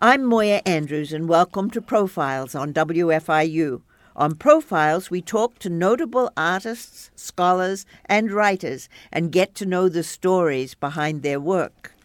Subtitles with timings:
[0.00, 3.82] I'm Moya Andrews, and welcome to Profiles on WFIU.
[4.14, 10.04] On Profiles, we talk to notable artists, scholars, and writers and get to know the
[10.04, 11.96] stories behind their work.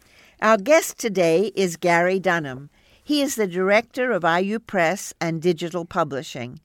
[0.41, 2.71] Our guest today is Gary Dunham.
[3.03, 6.61] He is the director of IU Press and Digital Publishing.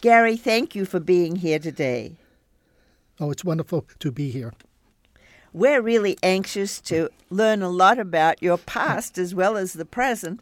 [0.00, 2.18] Gary, thank you for being here today.
[3.18, 4.52] Oh, it's wonderful to be here.
[5.52, 10.40] We're really anxious to learn a lot about your past as well as the present.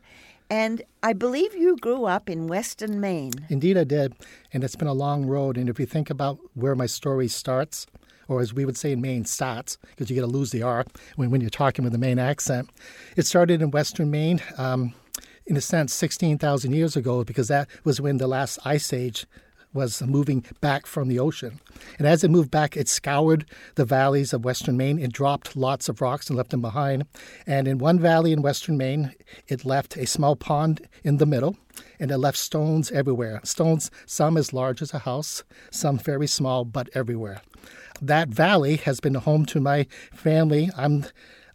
[0.50, 3.32] And I believe you grew up in Western Maine.
[3.48, 4.14] Indeed, I did.
[4.52, 5.56] And it's been a long road.
[5.56, 7.86] And if you think about where my story starts,
[8.28, 10.84] or as we would say in Maine, starts, because you got to lose the R
[11.16, 12.68] when, when you're talking with a Maine accent,
[13.16, 14.40] it started in Western Maine.
[14.56, 14.94] Um,
[15.46, 19.26] in a sense, 16,000 years ago, because that was when the last ice age
[19.72, 21.60] was moving back from the ocean.
[21.98, 24.98] And as it moved back, it scoured the valleys of western Maine.
[24.98, 27.04] It dropped lots of rocks and left them behind.
[27.46, 29.14] And in one valley in western Maine,
[29.46, 31.56] it left a small pond in the middle
[32.00, 33.40] and it left stones everywhere.
[33.44, 37.40] Stones, some as large as a house, some very small, but everywhere.
[38.00, 41.04] That valley has been home to my family I'm,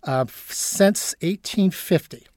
[0.03, 2.27] uh, since 1850.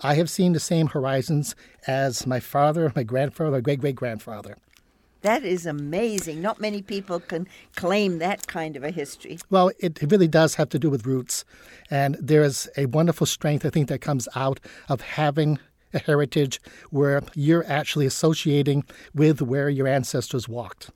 [0.00, 1.54] I have seen the same horizons
[1.86, 4.56] as my father, my grandfather, my great great grandfather.
[5.22, 6.42] That is amazing.
[6.42, 9.38] Not many people can claim that kind of a history.
[9.50, 11.44] Well, it really does have to do with roots.
[11.90, 15.58] And there is a wonderful strength, I think, that comes out of having
[15.94, 20.90] a heritage where you're actually associating with where your ancestors walked.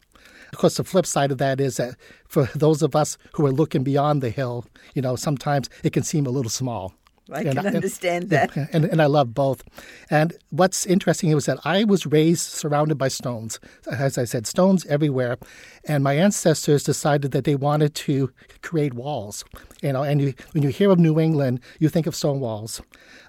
[0.52, 1.96] Of course, the flip side of that is that
[2.28, 6.02] for those of us who are looking beyond the hill, you know, sometimes it can
[6.02, 6.94] seem a little small.
[7.32, 8.54] I and can I, understand that.
[8.56, 9.64] Yeah, and, and I love both.
[10.10, 13.58] And what's interesting was that I was raised surrounded by stones.
[13.90, 15.36] As I said, stones everywhere.
[15.84, 19.44] And my ancestors decided that they wanted to create walls.
[19.82, 22.80] You know, and you, when you hear of New England, you think of stone walls.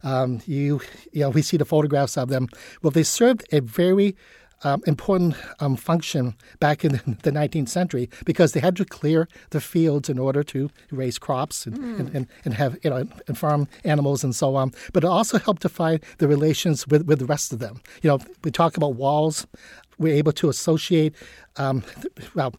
[0.03, 2.47] Um, you, you know, we see the photographs of them.
[2.81, 4.15] Well, they served a very
[4.63, 6.91] um, important um, function back in
[7.23, 11.65] the 19th century because they had to clear the fields in order to raise crops
[11.65, 11.99] and, mm.
[11.99, 14.71] and, and, and, have you know and farm animals and so on.
[14.93, 17.81] But it also helped define the relations with, with the rest of them.
[18.01, 19.45] You know, we talk about walls.
[19.97, 21.15] We're able to associate
[21.57, 21.83] um,
[22.35, 22.53] well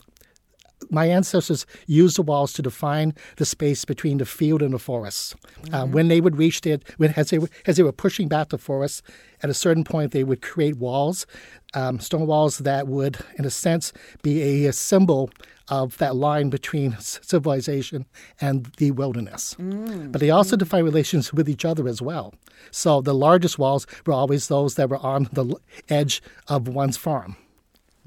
[0.90, 5.34] my ancestors used the walls to define the space between the field and the forest.
[5.34, 5.74] Uh, mm-hmm.
[5.74, 8.58] Uh, when they would reach it, when, as, they, as they were pushing back the
[8.58, 9.02] forest,
[9.42, 11.26] at a certain point they would create walls,
[11.74, 15.30] um, stone walls that would, in a sense, be a, symbol
[15.68, 18.06] of that line between civilization
[18.40, 19.54] and the wilderness.
[19.58, 20.10] Mm-hmm.
[20.10, 20.60] But they also mm.
[20.60, 22.34] define relations with each other as well.
[22.70, 25.56] So the largest walls were always those that were on the
[25.88, 27.36] edge of one's farm.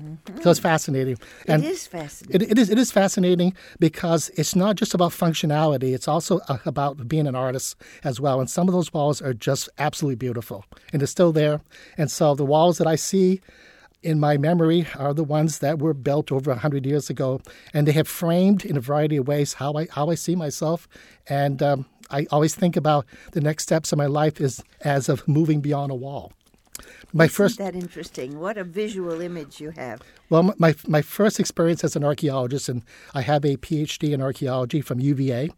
[0.02, 0.42] Mm-hmm.
[0.42, 1.18] So it's fascinating.
[1.48, 2.42] And it is fascinating.
[2.42, 2.70] It, it is.
[2.70, 5.94] It is fascinating because it's not just about functionality.
[5.94, 8.40] It's also uh, about being an artist as well.
[8.40, 11.62] And some of those walls are just absolutely beautiful, and they're still there.
[11.98, 13.42] And so the walls that I see
[14.04, 17.40] in my memory are the ones that were built over 100 years ago,
[17.74, 20.88] and they have framed in a variety of ways how I how I see myself.
[21.28, 25.28] And um, I always think about the next steps of my life is as of
[25.28, 26.34] moving beyond a wall
[27.14, 28.40] my Isn't first that interesting.
[28.40, 30.02] What a visual image you have.
[30.30, 32.84] Well, my my first experience as an archaeologist, and
[33.14, 35.52] I have a PhD in archaeology from UVA,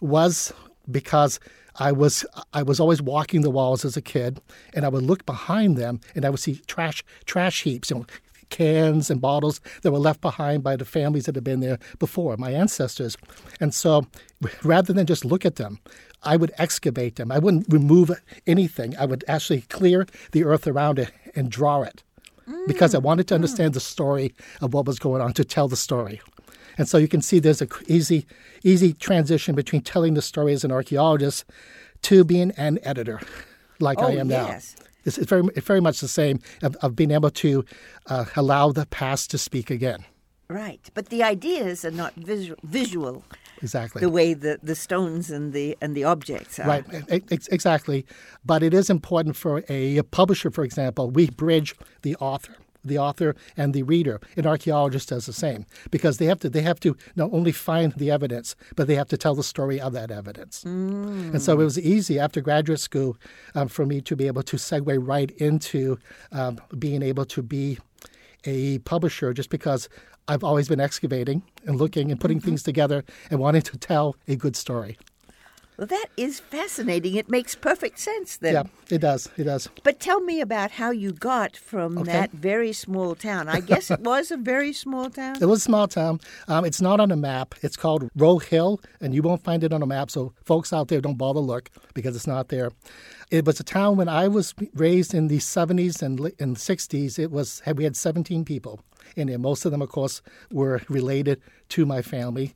[0.00, 0.52] was
[0.90, 1.40] because
[1.76, 4.40] I was I was always walking the walls as a kid,
[4.74, 8.06] and I would look behind them, and I would see trash trash heaps, you know,
[8.50, 12.36] cans and bottles that were left behind by the families that had been there before,
[12.36, 13.16] my ancestors.
[13.60, 14.06] And so
[14.62, 15.78] rather than just look at them,
[16.22, 17.30] I would excavate them.
[17.30, 18.10] I wouldn't remove
[18.46, 18.96] anything.
[18.96, 22.02] I would actually clear the earth around it and draw it
[22.66, 23.36] because I wanted to mm.
[23.36, 26.20] understand the story of what was going on, to tell the story.
[26.76, 28.26] And so you can see there's a easy,
[28.62, 31.44] easy transition between telling the story as an archaeologist
[32.02, 33.20] to being an editor,
[33.80, 34.76] like oh, I am yes.
[34.78, 34.84] now.
[35.04, 37.64] It's, it's, very, it's very much the same of, of being able to
[38.06, 40.04] uh, allow the past to speak again.
[40.48, 42.58] Right, but the ideas are not visual.
[42.62, 43.24] visual
[43.62, 46.66] exactly the way the, the stones and the and the objects are.
[46.68, 48.06] Right, exactly.
[48.44, 53.34] But it is important for a, publisher, for example, we bridge the author the author
[53.56, 54.20] and the reader.
[54.36, 57.92] An archaeologist does the same because they have to they have to not only find
[57.94, 60.64] the evidence, but they have to tell the story of that evidence.
[60.64, 61.32] Mm.
[61.32, 63.16] And so it was easy after graduate school
[63.54, 65.98] um, for me to be able to segue right into
[66.32, 67.78] um, being able to be
[68.44, 69.88] a publisher just because
[70.28, 72.48] I've always been excavating and looking and putting mm-hmm.
[72.48, 74.98] things together and wanting to tell a good story.
[75.78, 77.14] Well, that is fascinating.
[77.14, 78.52] It makes perfect sense then.
[78.54, 79.30] Yeah, it does.
[79.36, 79.68] It does.
[79.84, 82.10] But tell me about how you got from Okay.
[82.10, 83.48] that very small town.
[83.48, 85.36] I guess it was a very small town.
[85.40, 86.18] It was a small town.
[86.48, 87.54] Um, it's not on a map.
[87.62, 90.10] It's called Row Hill, and you won't find it on a map.
[90.10, 92.72] So, folks out there, don't bother look because it's not there.
[93.30, 97.20] It was a town when I was raised in the 70s and and 60s.
[97.20, 98.80] It was we had 17 people
[99.14, 99.38] in there.
[99.38, 102.52] Most of them, of course, were related to my family.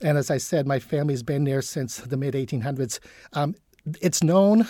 [0.00, 3.00] And as I said, my family's been there since the mid 1800s.
[3.32, 3.54] Um,
[4.00, 4.66] it's known,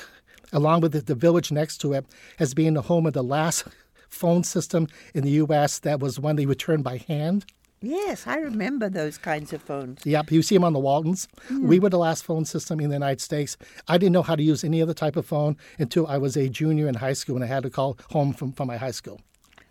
[0.53, 2.07] along with the, the village next to it,
[2.39, 3.65] as being the home of the last
[4.09, 5.79] phone system in the U.S.
[5.81, 7.45] that was one they returned by hand.
[7.81, 10.05] Yes, I remember those kinds of phones.
[10.05, 11.29] Yep, you see them on the Waltons.
[11.61, 13.57] We were the last phone system in the United States.
[13.87, 16.49] I didn't know how to use any other type of phone until I was a
[16.49, 19.21] junior in high school and I had to call home from, from my high school.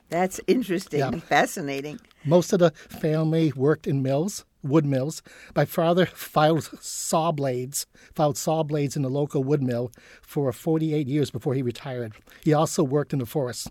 [0.09, 1.09] That's interesting Yeah.
[1.09, 1.99] and fascinating.
[2.25, 5.21] Most of the family worked in mills, wood mills.
[5.55, 11.07] My father filed saw blades, filed saw blades in the local wood mill for 48
[11.07, 12.13] years before he retired.
[12.43, 13.69] He also worked in the forest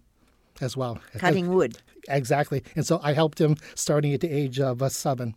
[0.61, 0.99] as well.
[1.19, 1.79] Cutting wood.
[2.09, 2.63] Exactly.
[2.75, 5.35] And so I helped him starting at the age of uh, seven.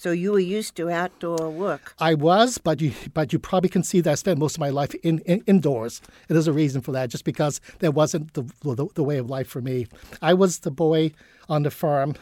[0.00, 1.94] So you were used to outdoor work.
[1.98, 4.70] I was, but you but you probably can see that I spent most of my
[4.70, 6.00] life in, in indoors.
[6.26, 9.28] And there's a reason for that, just because that wasn't the, the the way of
[9.28, 9.88] life for me.
[10.22, 11.12] I was the boy
[11.50, 12.14] on the farm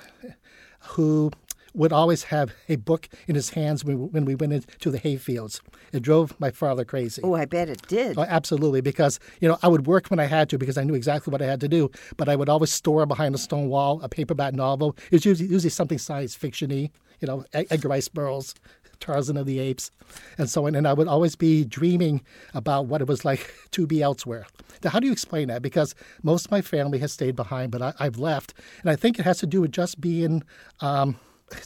[0.96, 1.30] who
[1.72, 4.98] would always have a book in his hands when we, when we went into the
[4.98, 5.60] hay fields.
[5.92, 7.22] It drove my father crazy.
[7.22, 8.18] Oh, I bet it did.
[8.18, 10.94] Oh, absolutely, because you know I would work when I had to because I knew
[10.94, 11.92] exactly what I had to do.
[12.16, 14.96] But I would always store behind a stone wall a paperback novel.
[15.12, 18.54] It was usually, usually something science fictiony, you know, Edgar Rice Burroughs,
[19.00, 19.90] Tarzan of the Apes,
[20.36, 20.74] and so on.
[20.74, 22.22] And I would always be dreaming
[22.54, 24.46] about what it was like to be elsewhere.
[24.82, 25.62] Now, how do you explain that?
[25.62, 29.18] Because most of my family has stayed behind, but I, I've left, and I think
[29.18, 30.42] it has to do with just being.
[30.80, 31.18] Um,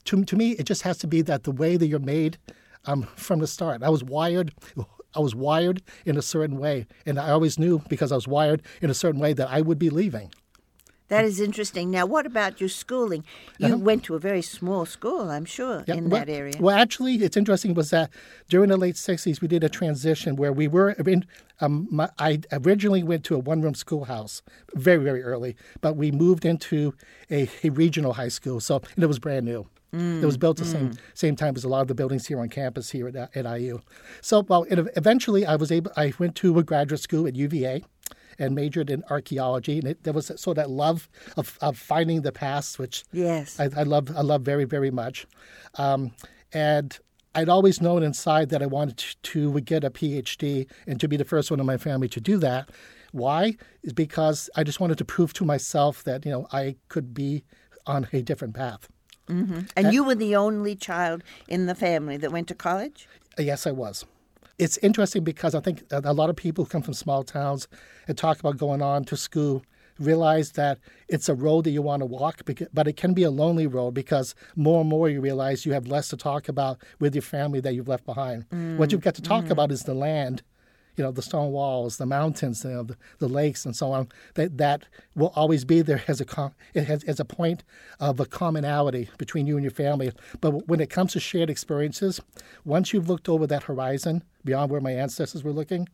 [0.05, 2.39] to, to me, it just has to be that the way that you're made
[2.85, 3.83] um, from the start.
[3.83, 4.53] I was wired.
[5.15, 8.63] I was wired in a certain way, and I always knew because I was wired
[8.81, 10.31] in a certain way that I would be leaving.
[11.13, 11.91] That is interesting.
[11.91, 13.23] Now, what about your schooling?
[13.59, 15.93] You went to a very small school, I'm sure, Uh-huh.
[15.99, 16.55] In well- that area.
[16.59, 18.09] Well, actually, it's interesting was that
[18.49, 20.91] during the late '60s we did a transition where we were.
[21.15, 21.27] In,
[21.61, 24.41] um, my, I originally went to a one-room schoolhouse
[24.75, 26.95] very, very early, but we moved into
[27.31, 29.67] a, a regional high school, so and it was brand new.
[29.93, 32.49] it was built the same same time as a lot of the buildings here on
[32.49, 33.81] campus here at, at IU.
[34.23, 35.93] So, well, it, eventually I was able.
[36.05, 37.85] I went to a graduate school at UVA
[38.43, 42.23] and majored in archaeology, and it, there was sort of that love of, of finding
[42.23, 43.59] the past, which yes.
[43.61, 45.27] I, I love I love very very much,
[45.77, 46.11] um,
[46.53, 46.99] and
[47.35, 51.17] I'd always known inside that I wanted to, to get a PhD and to be
[51.17, 52.69] the first one in my family to do that.
[53.13, 53.57] Why?
[53.83, 57.45] Is because I just wanted to prove to myself that you know I could be
[57.87, 58.89] on a different path.
[59.77, 63.09] and you were the only child in the family that went to college?
[63.39, 64.05] Yes, I was.
[64.63, 67.67] It's interesting because I think a lot of people who come from small towns
[68.07, 69.65] and talk about going on to school
[69.99, 70.79] realize that
[71.09, 72.43] it's a road that you want to walk,
[72.73, 75.89] but it can be a lonely road because more and more you realize you have
[75.89, 78.45] less to talk about with your family that you've left behind.
[78.51, 79.51] What mm, you've got to talk mm.
[79.51, 80.43] about is the land,
[80.97, 84.09] you know, the stone walls, the mountains, you know, the, the lakes, and so on.
[84.35, 84.85] That that
[85.15, 87.65] will always be there as a com- it has, as a point
[88.01, 90.13] of a commonality between you and your family.
[90.41, 92.21] But when it comes to shared experiences,
[92.65, 95.89] once you've looked over that horizon beyond where my ancestors were looking,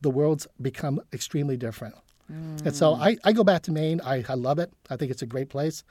[0.00, 1.94] the world's become extremely different.
[2.28, 4.00] And so I, I go back to Maine.
[4.04, 4.72] I, I love it.
[4.90, 5.84] I think it's a great place.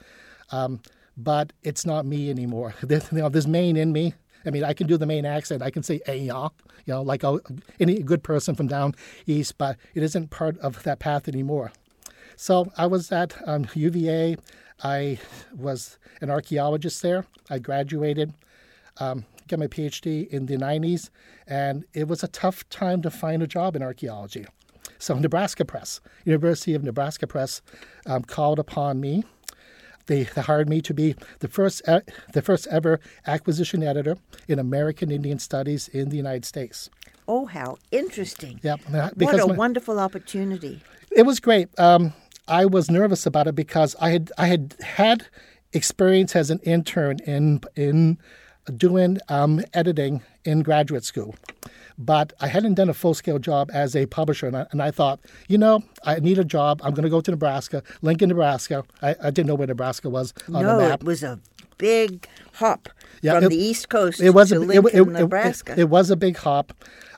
[0.50, 0.80] Um,
[1.16, 2.74] but it's not me anymore.
[2.82, 4.14] There's, you know, there's Maine in me.
[4.46, 5.62] I mean, I can do the Maine accent.
[5.62, 6.50] I can say "hey ya,"
[6.84, 7.40] you know, like a,
[7.80, 8.94] any good person from down
[9.26, 9.58] east.
[9.58, 11.72] But it isn't part of that path anymore.
[12.36, 14.36] So I was at um, UVA.
[14.82, 15.18] I
[15.54, 17.24] was an archaeologist there.
[17.48, 18.34] I graduated,
[18.98, 21.08] um, got my PhD in the 90s,
[21.46, 24.46] and it was a tough time to find a job in archaeology.
[24.98, 27.62] So Nebraska Press, University of Nebraska Press,
[28.06, 29.24] um, called upon me.
[30.06, 31.82] They, hired me to be the first
[32.32, 34.16] the first ever acquisition editor
[34.48, 36.90] in American Indian Studies in the United States.
[37.28, 38.60] Oh, how interesting.
[38.62, 40.80] Yep, What a my- wonderful opportunity.
[41.10, 41.68] it was great.
[41.78, 42.12] Um,
[42.46, 45.26] I was nervous about it because I had I had had
[45.72, 48.18] experience as an intern in in
[48.76, 51.34] doing um, editing in graduate school,
[51.98, 54.46] but I hadn't done a full scale job as a publisher.
[54.46, 56.80] And I, and I thought, you know, I need a job.
[56.84, 58.84] I'm going to go to Nebraska, Lincoln, Nebraska.
[59.02, 61.00] I, I didn't know where Nebraska was on no, the map.
[61.02, 61.38] it was a
[61.78, 62.88] big hop
[63.22, 65.74] Yeah, from it- the East Coast it was to a, Lincoln, it, it- Nebraska.
[65.78, 66.72] It, was a big hop.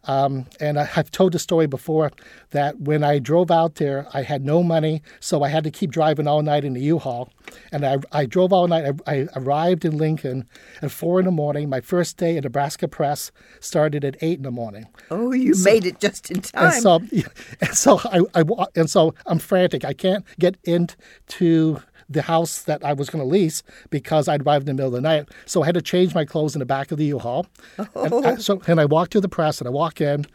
[0.08, 2.10] Um, and I, have told the story before
[2.50, 5.90] that when I drove out there, I had no money, so I had to keep
[5.90, 7.30] driving all night in the U-Haul.
[7.72, 8.94] And I, I drove all night.
[9.06, 10.48] I, I arrived in Lincoln
[10.80, 11.68] at four in the morning.
[11.68, 14.86] My first day at Nebraska Press started at eight in the morning.
[15.10, 16.72] Oh, you so, made it just in time.
[16.72, 17.00] And so,
[17.60, 19.84] and so I, I and so I'm frantic.
[19.84, 24.68] I can't get into the house that I was going to lease because I'd arrived
[24.68, 25.28] in the middle of the night.
[25.46, 27.46] So I had to change my clothes in the back of the U-Haul.
[27.78, 27.86] Oh.
[27.96, 28.36] And I, oh.
[28.36, 30.26] so and I walked to the press and I walk in.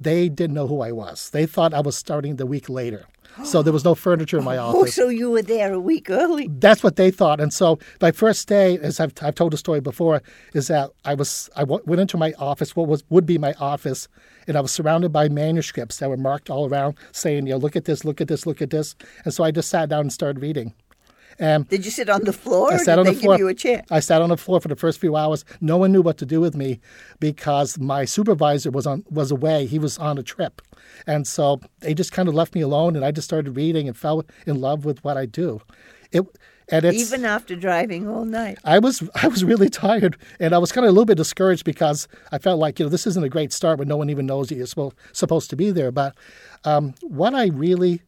[0.00, 1.30] They didn't know who I was.
[1.30, 3.06] They thought I was starting the week later.
[3.44, 4.98] So there was no furniture in my oh, office.
[4.98, 6.48] Oh, so you were there a week early.
[6.48, 7.40] That's what they thought.
[7.40, 10.22] And so my first day, as I've, I've told the story before,
[10.54, 14.08] is that I was I went into my office, what was would be my office,
[14.46, 17.76] and I was surrounded by manuscripts that were marked all around, saying, you know, look
[17.76, 18.94] at this, look at this, look at this.
[19.24, 20.74] And so I just sat down and started reading.
[21.40, 22.72] Um, did you sit on the floor?
[22.72, 23.38] I sat on the floor.
[23.38, 23.82] you a chair?
[23.90, 25.44] I sat on the floor for the first few hours.
[25.60, 26.80] No one knew what to do with me
[27.20, 29.66] because my supervisor was on was away.
[29.66, 30.62] He was on a trip,
[31.06, 32.96] and so they just kind of left me alone.
[32.96, 35.60] And I just started reading and fell in love with what I do.
[36.10, 36.26] It
[36.68, 38.58] and it's, even after driving all night.
[38.64, 41.64] I was I was really tired, and I was kind of a little bit discouraged
[41.64, 44.26] because I felt like you know this isn't a great start when no one even
[44.26, 44.66] knows you're
[45.12, 45.90] supposed to be there.
[45.90, 46.14] But
[46.64, 48.00] um, what I really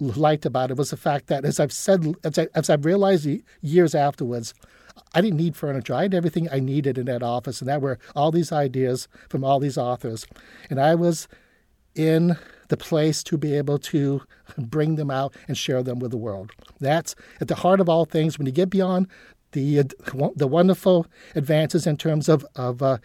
[0.00, 3.28] liked about it was the fact that, as I've said, as, I, as I've realized
[3.62, 4.54] years afterwards,
[5.14, 5.94] I didn't need furniture.
[5.94, 9.44] I had everything I needed in that office, and that were all these ideas from
[9.44, 10.26] all these authors.
[10.70, 11.28] And I was
[11.94, 12.36] in
[12.68, 14.22] the place to be able to
[14.58, 16.50] bring them out and share them with the world.
[16.80, 18.38] That's at the heart of all things.
[18.38, 19.08] When you get beyond
[19.52, 19.82] the
[20.34, 22.98] the wonderful advances in terms of of uh,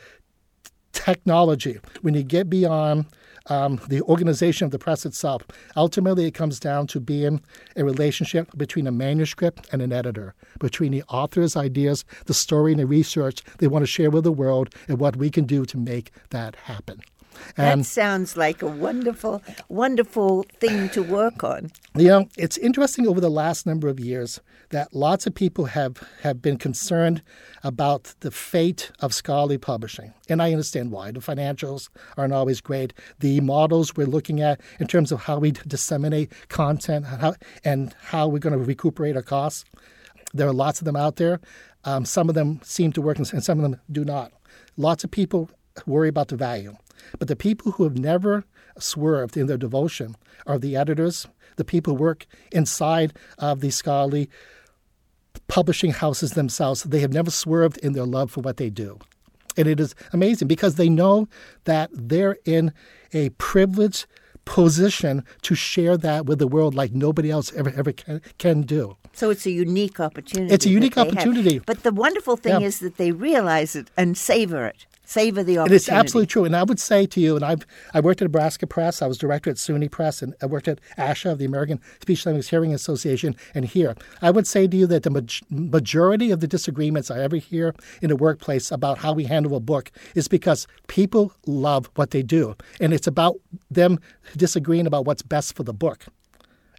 [0.94, 3.06] technology, when you get beyond
[3.50, 5.44] um, the organization of the press itself.
[5.76, 7.42] Ultimately, it comes down to being
[7.76, 12.80] a relationship between a manuscript and an editor, between the author's ideas, the story, and
[12.80, 15.78] the research they want to share with the world, and what we can do to
[15.78, 17.02] make that happen.
[17.58, 21.72] And, that sounds like a wonderful, wonderful thing to work on.
[21.96, 25.98] You know, it's interesting over the last number of years that lots of people have,
[26.22, 27.22] have been concerned
[27.64, 30.14] about the fate of scholarly publishing.
[30.28, 31.12] And I understand why.
[31.12, 32.94] The financials aren't always great.
[33.20, 37.96] The models we're looking at in terms of how we disseminate content and how, and
[38.02, 39.66] how we're going to recuperate our costs,
[40.34, 41.40] there are lots of them out there.
[41.86, 44.32] Um, some of them seem to work and some of them do not.
[44.78, 45.50] Lots of people
[45.86, 46.76] worry about the value.
[47.18, 48.44] But the people who have never
[48.78, 54.30] swerved in their devotion are the editors, the people who work inside of the scholarly
[55.48, 56.84] publishing houses themselves.
[56.84, 59.00] They have never swerved in their love for what they do.
[59.58, 61.28] And it is amazing because they know
[61.66, 62.72] that they're in
[63.14, 64.06] a privileged
[64.46, 68.98] position to share that with the world like nobody else ever ever can, can do.
[69.14, 70.54] So it's a unique opportunity.
[70.54, 71.56] It's a unique opportunity.
[71.56, 71.66] Have.
[71.66, 72.68] But the wonderful thing yeah.
[72.68, 75.76] is that they realize it and savor it savor the opportunity.
[75.76, 76.46] It is absolutely true.
[76.46, 79.18] And I would say to you, and I've I worked at Nebraska Press, I was
[79.18, 82.74] director at SUNY Press, and I worked at ASHA, of the American Speech Language Hearing
[82.74, 83.96] Association, and here.
[84.22, 87.74] I would say to you that the ma- majority of the disagreements I ever hear
[88.02, 92.22] in the workplace about how we handle a book is because people love what they
[92.22, 92.56] do.
[92.80, 93.38] And it's about
[93.72, 94.00] them
[94.38, 96.06] disagreeing about what's best for the book.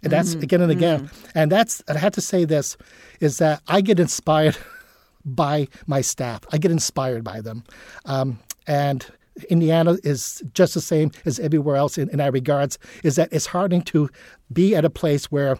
[0.03, 0.43] And that's mm-hmm.
[0.43, 1.01] again and again.
[1.01, 1.37] Mm-hmm.
[1.37, 2.77] And that's, I had to say this,
[3.19, 4.57] is that I get inspired
[5.25, 6.41] by my staff.
[6.51, 7.63] I get inspired by them.
[8.05, 9.05] Um, and
[9.49, 13.47] Indiana is just the same as everywhere else in, in that regards, is that it's
[13.47, 14.09] heartening to
[14.51, 15.57] be at a place where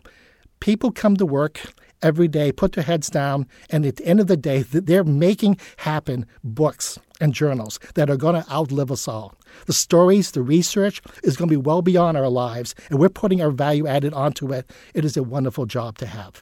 [0.60, 1.62] people come to work
[2.04, 5.58] every day, put their heads down, and at the end of the day, they're making
[5.78, 9.36] happen books and journals that are going to outlive us all.
[9.68, 13.42] The stories, the research is going to be well beyond our lives, and we're putting
[13.42, 14.72] our value added onto it.
[14.94, 16.42] It is a wonderful job to have.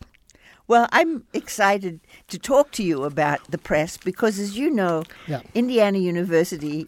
[0.69, 5.41] Well, I'm excited to talk to you about the press because, as you know, yeah.
[5.55, 6.87] Indiana University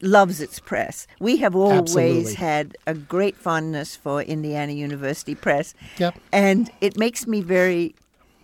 [0.00, 1.08] loves its press.
[1.18, 2.34] We have always Absolutely.
[2.34, 5.74] had a great fondness for Indiana University Press.
[5.98, 6.20] Yep.
[6.30, 7.96] And it makes me very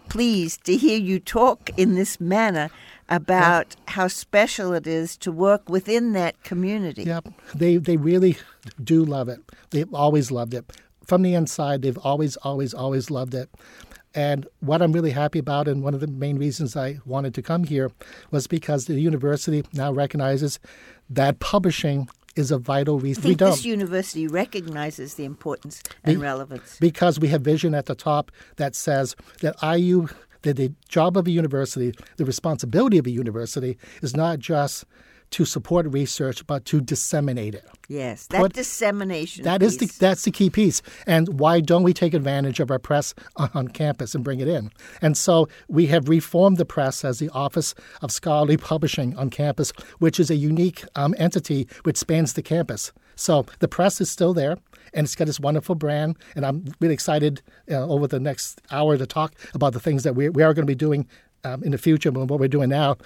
[0.09, 2.69] pleased to hear you talk in this manner
[3.09, 3.91] about yep.
[3.91, 7.05] how special it is to work within that community.
[7.05, 7.29] Yep.
[7.55, 8.37] They they really
[8.83, 9.41] do love it.
[9.71, 10.73] They've always loved it.
[11.07, 13.49] From the inside, they've always, always, always loved it.
[14.15, 17.43] And what I'm really happy about, and one of the main reasons I wanted to
[17.43, 17.91] come here,
[18.31, 20.59] was because the university now recognizes
[21.09, 23.21] that publishing is a vital reason.
[23.21, 23.51] I think we don't.
[23.51, 28.31] This university recognizes the importance and Be- relevance because we have vision at the top
[28.57, 30.09] that says that IU,
[30.43, 34.85] that the job of a university, the responsibility of a university, is not just
[35.33, 37.65] to support research, but to disseminate it.
[37.89, 39.45] Yes, that what, dissemination.
[39.45, 40.83] That is the that's the key piece.
[41.07, 44.49] And why don't we take advantage of our press on, on, campus and bring it
[44.49, 44.71] in?
[45.01, 49.73] And so we have reformed the press as the Office of Scholarly Publishing on campus,
[49.99, 52.93] which is a unique um, entity which spans the campus.
[53.17, 54.57] So the press is still there,
[54.95, 56.17] and it's got this wonderful brand.
[56.35, 60.15] And I'm really excited uh, over the next hour to talk about the things that
[60.15, 61.07] we, we are going to be doing
[61.45, 62.97] um, in the future than what we're doing now.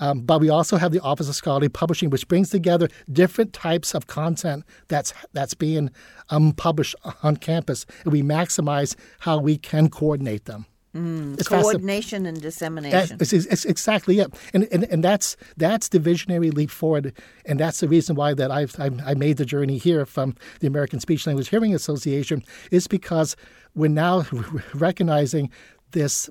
[0.00, 3.94] Um, but we also have the Office of Scholarly Publishing, which brings together different types
[3.94, 5.90] of content that's that's being
[6.30, 10.66] um, published on campus, and we maximize how we can coordinate them.
[10.94, 13.18] Mm, coordination and dissemination.
[13.20, 17.12] It's, it's, exactly it, and, and and that's that's the visionary leap forward,
[17.44, 20.66] and that's the reason why that I've, I've I made the journey here from the
[20.66, 23.36] American Speech Language Hearing Association is because
[23.74, 24.24] we're now
[24.74, 25.50] recognizing
[25.90, 26.30] this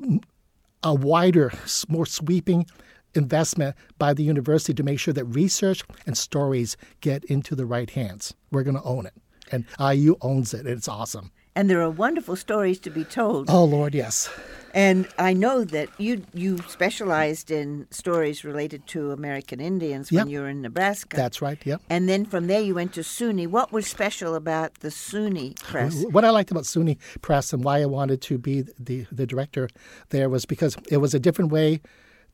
[0.85, 1.51] a wider,
[1.89, 2.67] more sweeping
[3.15, 7.89] investment by the university to make sure that research and stories get into the right
[7.89, 8.33] hands.
[8.51, 9.13] We're going to own it.
[9.51, 10.65] And IU owns it.
[10.65, 11.31] It's awesome.
[11.55, 13.49] And there are wonderful stories to be told.
[13.49, 14.29] Oh, Lord, yes.
[14.75, 20.33] And I know that you you specialized in stories related to American Indians when yep.
[20.33, 21.15] you were in Nebraska.
[21.15, 21.57] That's right.
[21.65, 21.81] Yep.
[21.89, 23.47] And then from there you went to SUNY.
[23.47, 26.03] What was special about the SUNY Press?
[26.11, 29.69] What I liked about SUNY Press and why I wanted to be the the director
[30.09, 31.79] there was because it was a different way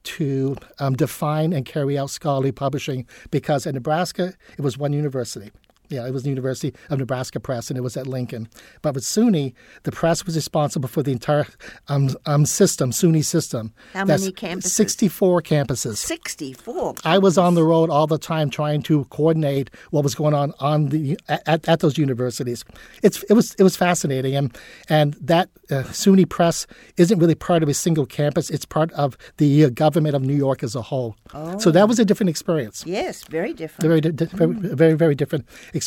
[0.03, 5.51] to um, define and carry out scholarly publishing because in Nebraska it was one university
[5.91, 8.48] yeah, it was the University of Nebraska Press, and it was at Lincoln.
[8.81, 11.45] But with SUNY, the press was responsible for the entire
[11.88, 13.74] um, um, system, SUNY system.
[13.93, 14.69] How That's many campuses?
[14.69, 15.98] 64 campuses.
[15.98, 16.95] 64.
[17.03, 20.53] I was on the road all the time trying to coordinate what was going on
[20.60, 22.63] on the at, at those universities.
[23.03, 24.57] It's it was it was fascinating, and
[24.89, 26.67] and that uh, SUNY Press
[26.98, 28.50] isn't really part of a single campus.
[28.50, 31.15] It's part of the uh, government of New York as a whole.
[31.33, 31.57] Oh.
[31.60, 32.83] So that was a different experience.
[32.86, 33.88] Yes, very different.
[33.88, 35.80] Very, di- very, very, very different experience.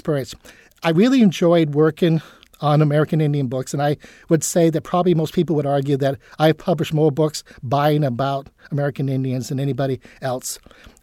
[0.83, 2.21] I really enjoyed working
[2.61, 3.97] on American Indian books, and I
[4.29, 8.05] would say that probably most people would argue that I've published more books by and
[8.05, 10.59] about American Indians than anybody else.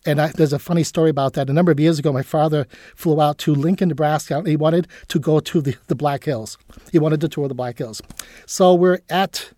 [0.05, 1.49] And I, there's a funny story about that.
[1.49, 4.87] A number of years ago, my father flew out to Lincoln, Nebraska, and he wanted
[5.09, 6.57] to go to the, the Black Hills.
[6.91, 8.01] He wanted to tour the Black Hills.
[8.47, 9.51] So we're at,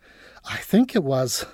[0.49, 1.45] I think it was,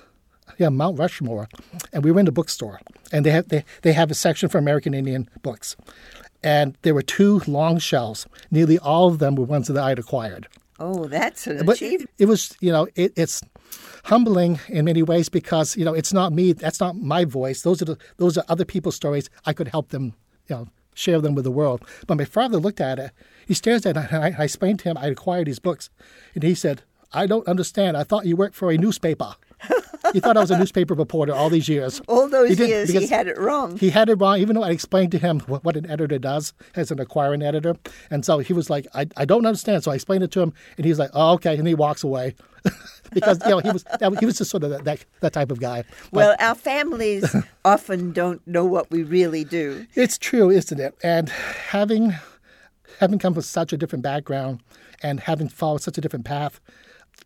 [0.58, 1.48] yeah, Mount Rushmore,
[1.92, 2.80] and we were in the bookstore,
[3.12, 5.76] and they have they, they have a section for American Indian books
[6.42, 8.26] and there were two long shelves.
[8.50, 10.48] Nearly all of them were ones that I'd acquired.
[10.78, 12.10] Oh, that's an but achievement.
[12.18, 13.42] It, it was, you know, it, it's
[14.04, 16.52] humbling in many ways because you know it's not me.
[16.52, 17.62] That's not my voice.
[17.62, 19.28] Those are the, those are other people's stories.
[19.44, 20.14] I could help them,
[20.48, 21.84] you know, share them with the world.
[22.06, 23.10] But my father looked at it.
[23.46, 24.10] He stares at it.
[24.10, 25.90] And I, I explained to him I acquired these books,
[26.34, 26.82] and he said,
[27.12, 27.96] "I don't understand.
[27.96, 29.34] I thought you worked for a newspaper."
[30.12, 32.00] he thought I was a newspaper reporter all these years.
[32.08, 33.76] All those he years, he had it wrong.
[33.76, 36.52] He had it wrong, even though I explained to him what, what, an editor does
[36.74, 37.76] as an acquiring editor.
[38.10, 39.84] And so he was like, I, I don't understand.
[39.84, 41.56] So I explained it to him, and he's like, oh, okay.
[41.56, 42.34] And he walks away.
[43.14, 43.84] because you know he was
[44.18, 45.82] he was just sort of that that, that type of guy.
[46.12, 47.34] But, well, our families
[47.64, 49.86] often don't know what we really do.
[49.94, 50.94] It's true, isn't it?
[51.02, 52.14] And having
[52.98, 54.60] having come from such a different background
[55.02, 56.60] and having followed such a different path,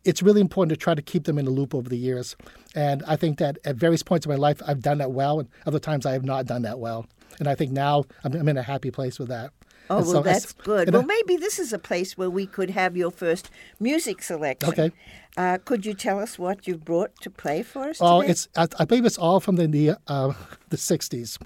[0.05, 2.37] it's really important to try to keep them in the loop over the years.
[2.75, 5.49] And I think that at various points in my life, I've done that well, and
[5.67, 7.07] other times I have not done that well.
[7.39, 9.51] And I think now I'm, I'm in a happy place with that.
[9.91, 10.93] Oh, and well, so that's good.
[10.93, 14.71] Well, maybe this is a place where we could have your first music selection.
[14.71, 14.93] Okay.
[15.37, 17.99] Uh, could you tell us what you brought to play for us?
[18.01, 18.31] Oh, today?
[18.31, 20.33] it's I, I, believe it's all from the the, uh,
[20.71, 21.39] the '60s,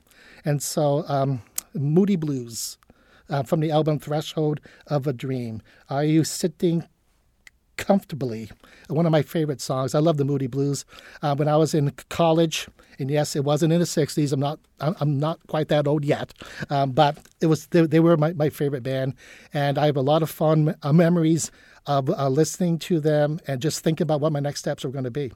[0.45, 1.43] and so um,
[1.75, 2.79] Moody Blues
[3.29, 5.61] uh, from the album Threshold of a Dream.
[5.89, 6.87] Are you sitting
[7.79, 8.51] comfortably.
[8.89, 9.95] One of my favorite songs.
[9.95, 10.85] I love the Moody Blues.
[11.23, 14.33] Uh, when I was in college, and yes, it wasn't in the '60s.
[14.33, 14.59] I'm not.
[14.81, 16.35] I'm not quite that old yet,
[16.69, 17.67] um, but it was.
[17.69, 19.15] They, they, were my, my favorite band,
[19.55, 21.51] and I have a lot of fun uh, memories
[21.87, 25.05] of uh, listening to them and just thinking about what my next steps are going
[25.05, 25.33] to be.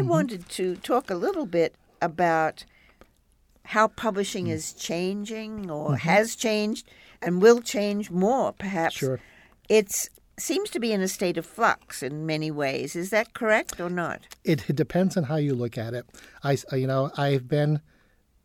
[0.00, 0.10] I mm-hmm.
[0.12, 2.64] wanted to talk a little bit about
[3.66, 4.52] how publishing mm.
[4.52, 6.08] is changing or mm-hmm.
[6.08, 6.88] has changed
[7.20, 8.94] and will change more, perhaps.
[8.94, 9.20] Sure.
[9.68, 10.08] It's
[10.38, 12.96] seems to be in a state of flux in many ways.
[12.96, 14.20] Is that correct or not?
[14.42, 16.06] It, it depends on how you look at it.
[16.42, 17.82] I, you know, I've been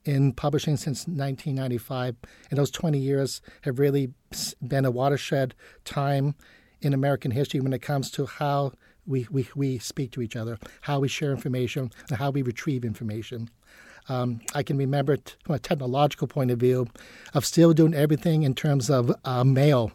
[0.04, 2.18] in publishing since 1995,
[2.50, 4.12] and those 20 years have really
[4.62, 6.36] been a watershed time
[6.82, 8.74] in American history when it comes to how
[9.08, 12.86] we, we, we speak to each other, how we share information, and how we retrieve
[12.86, 13.50] information.
[14.08, 16.88] Um, I can remember from a technological point of view
[17.34, 19.92] of still doing everything in terms of uh, mail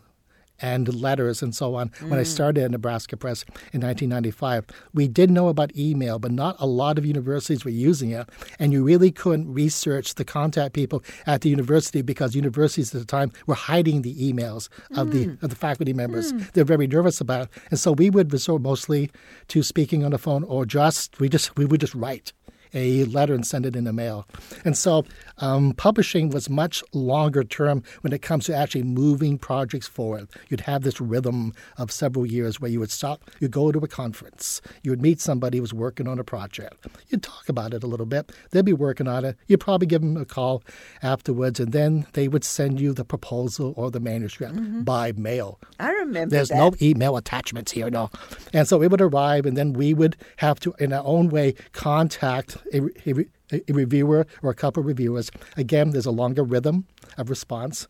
[0.62, 2.08] and letters and so on mm.
[2.08, 2.26] when I mm.
[2.26, 4.66] started at Nebraska Press in 1995.
[4.94, 8.28] We did know about email, but not a lot of universities were using it.
[8.58, 13.06] And you really couldn't research the contact people at the university because universities at the
[13.06, 15.12] time were hiding the emails of, mm.
[15.12, 16.32] the, of the faculty members.
[16.32, 16.52] Mm.
[16.52, 17.62] They're very nervous about it.
[17.70, 19.10] And so we would resort mostly
[19.48, 22.32] to speaking on the phone or just, we just, we would just write
[22.74, 24.26] a letter and send it in the mail.
[24.64, 25.04] And so
[25.38, 30.28] um, publishing was much longer term when it comes to actually moving projects forward.
[30.48, 33.88] You'd have this rhythm of several years where you would stop, you'd go to a
[33.88, 36.86] conference, you would meet somebody who was working on a project.
[37.08, 38.32] You'd talk about it a little bit.
[38.50, 39.36] They'd be working on it.
[39.46, 40.62] You'd probably give them a call
[41.02, 44.82] afterwards, and then they would send you the proposal or the manuscript mm-hmm.
[44.82, 45.58] by mail.
[45.78, 46.56] I remember There's that.
[46.56, 48.10] no email attachments here, no.
[48.52, 51.54] And so it would arrive, and then we would have to, in our own way,
[51.72, 55.30] contact a, a, a reviewer or a couple of reviewers.
[55.56, 56.86] Again, there's a longer rhythm
[57.18, 57.88] of response.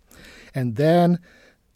[0.55, 1.19] And then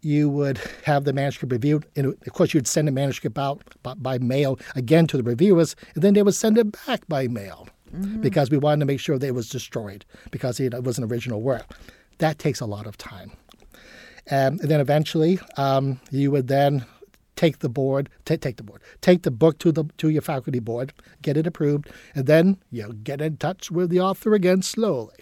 [0.04, 1.87] you would have the manuscript reviewed.
[1.96, 5.74] And of course, you'd send the manuscript out by, by, mail again to the reviewers,
[5.94, 8.20] and then they would send it back by mail mm-hmm.
[8.20, 11.40] because we wanted to make sure that it was destroyed because it was an original
[11.40, 11.74] work.
[12.18, 13.33] That takes a lot of time.
[14.30, 16.87] Um, and then eventually, um, you would then
[17.37, 20.61] take the board, t- take the board, take the book to the to your faculty
[20.61, 20.92] board,
[21.23, 25.14] get it approved, and then you get in touch with the author again slowly.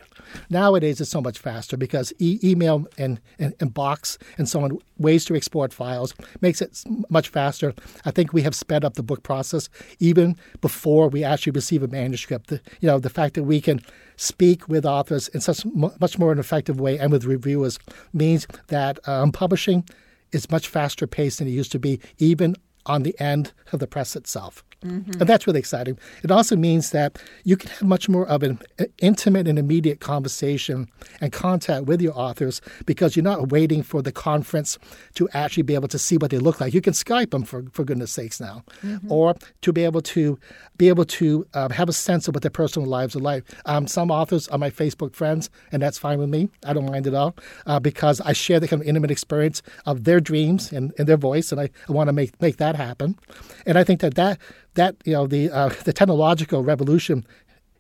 [0.50, 4.78] Nowadays, it's so much faster because e- email and, and, and, box and so on,
[4.98, 7.74] ways to export files, makes it much faster.
[8.04, 11.88] I think we have sped up the book process even before we actually receive a
[11.88, 12.48] manuscript.
[12.48, 13.80] The, you know, the fact that we can
[14.16, 17.78] speak with authors in such much more an effective way and with reviewers
[18.12, 19.84] means that um, publishing
[20.32, 23.86] is much faster paced than it used to be, even on the end of the
[23.86, 24.64] press itself.
[24.84, 25.20] Mm-hmm.
[25.20, 25.98] And that's really exciting.
[26.22, 28.60] It also means that you can have much more of an
[28.98, 30.88] intimate and immediate conversation
[31.20, 34.78] and contact with your authors because you're not waiting for the conference
[35.14, 36.74] to actually be able to see what they look like.
[36.74, 39.10] You can Skype them for, for goodness sakes now, mm-hmm.
[39.10, 40.38] or to be able to
[40.76, 43.44] be able to um, have a sense of what their personal lives are like.
[43.66, 46.48] Um, some authors are my Facebook friends, and that's fine with me.
[46.66, 50.04] I don't mind at all uh, because I share the kind of intimate experience of
[50.04, 53.18] their dreams and, and their voice, and I, I want to make make that happen.
[53.66, 54.38] And I think that that
[54.74, 57.26] that you know the uh, the technological revolution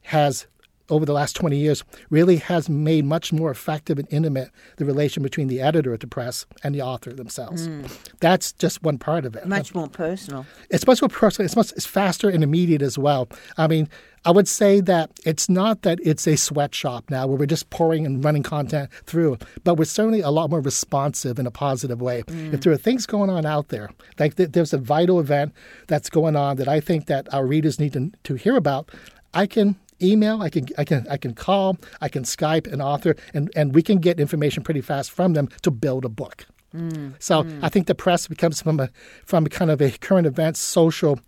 [0.02, 0.46] has
[0.92, 5.22] over the last 20 years really has made much more effective and intimate the relation
[5.22, 7.66] between the editor at the press and the author themselves.
[7.66, 7.90] Mm.
[8.20, 9.46] That's just one part of it.
[9.46, 10.44] Much more personal.
[10.68, 11.46] It's much more personal.
[11.46, 13.28] It's much it's faster and immediate as well.
[13.56, 13.88] I mean,
[14.24, 18.06] I would say that it's not that it's a sweatshop now where we're just pouring
[18.06, 22.22] and running content through, but we're certainly a lot more responsive in a positive way.
[22.24, 22.52] Mm.
[22.52, 25.54] If there are things going on out there, like there's a vital event
[25.88, 28.90] that's going on that I think that our readers need to, to hear about,
[29.34, 33.16] I can email, I can I can I can call, I can Skype an author,
[33.34, 36.46] and, and we can get information pretty fast from them to build a book.
[36.74, 37.58] Mm, so mm.
[37.62, 38.88] I think the press becomes from a
[39.24, 41.20] from kind of a current events social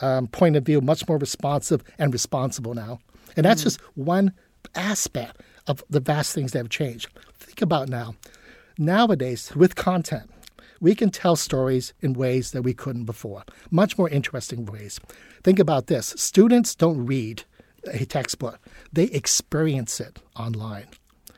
[0.00, 3.00] um, point of view much more responsive and responsible now,
[3.36, 3.64] and that's mm.
[3.64, 4.32] just one
[4.74, 7.08] aspect of the vast things that have changed.
[7.38, 8.14] Think about now,
[8.78, 10.30] nowadays with content.
[10.80, 14.98] We can tell stories in ways that we couldn't before, much more interesting ways.
[15.44, 17.44] Think about this students don't read
[17.86, 18.58] a textbook,
[18.92, 20.86] they experience it online.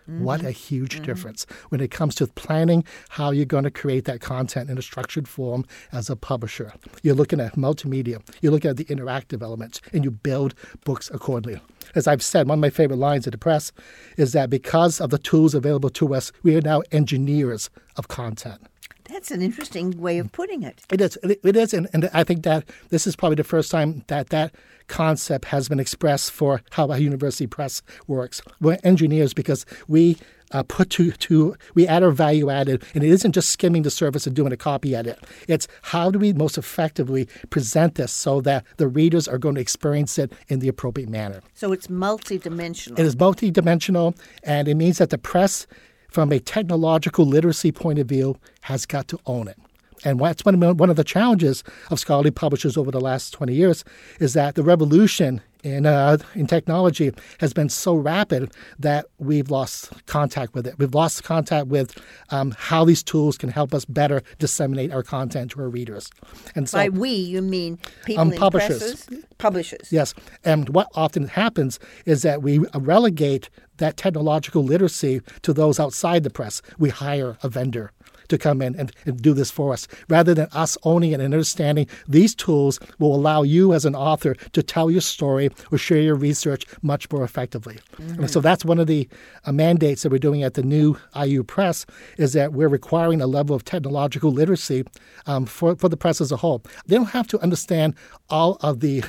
[0.08, 0.22] Mm-hmm.
[0.22, 1.04] What a huge mm-hmm.
[1.04, 4.82] difference when it comes to planning how you're going to create that content in a
[4.82, 6.74] structured form as a publisher.
[7.02, 10.54] You're looking at multimedia, you're looking at the interactive elements, and you build
[10.84, 11.60] books accordingly.
[11.94, 13.72] As I've said, one of my favorite lines at the press
[14.16, 18.60] is that because of the tools available to us, we are now engineers of content.
[19.10, 20.82] That's an interesting way of putting it.
[20.90, 21.18] It is.
[21.22, 21.74] It is.
[21.74, 24.54] And, and I think that this is probably the first time that that
[24.88, 28.42] concept has been expressed for how a university press works.
[28.60, 30.16] We're engineers because we
[30.52, 33.90] uh, put to, to, we add our value added, and it isn't just skimming the
[33.90, 35.18] surface and doing a copy edit.
[35.48, 39.60] It's how do we most effectively present this so that the readers are going to
[39.60, 41.40] experience it in the appropriate manner.
[41.54, 42.98] So it's multidimensional.
[42.98, 45.66] It is multidimensional, and it means that the press
[46.14, 49.58] from a technological literacy point of view, has got to own it.
[50.04, 53.84] And of, one of the challenges of scholarly publishers over the last 20 years
[54.20, 59.90] is that the revolution in, uh, in technology has been so rapid that we've lost
[60.06, 60.78] contact with it.
[60.78, 61.98] We've lost contact with
[62.30, 66.10] um, how these tools can help us better disseminate our content to our readers.
[66.54, 69.06] And so, by we, you mean people um, publishers.
[69.06, 69.24] Presses?
[69.38, 69.88] Publishers.
[69.90, 70.14] Yes.
[70.44, 73.48] And what often happens is that we relegate
[73.78, 76.62] that technological literacy to those outside the press.
[76.78, 77.90] We hire a vendor
[78.28, 81.86] to come in and, and, do this for us, rather than us owning and understanding
[82.08, 86.14] these tools will allow you as an author to tell your story or share your
[86.14, 87.78] research much more effectively.
[87.96, 88.26] Mm-hmm.
[88.26, 89.08] so that's one of the
[89.44, 91.86] uh, mandates that we're doing at the new IU Press
[92.18, 94.84] is that we're requiring a level of technological literacy
[95.26, 96.62] um, for, for the press as a whole.
[96.86, 97.94] They don't have to understand
[98.28, 99.04] all of the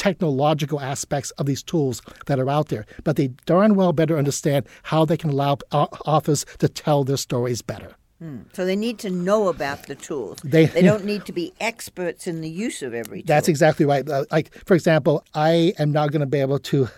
[0.00, 4.66] technological aspects of these tools that are out there, but they darn well better understand
[4.84, 7.94] how they can allow authors to tell their stories better.
[8.20, 8.40] Hmm.
[8.52, 10.38] So they need to know about the tools.
[10.44, 13.26] They, they don't need to be experts in the use of every tool.
[13.26, 14.08] That's exactly right.
[14.08, 16.88] Uh, like, for example, I am not going to be able to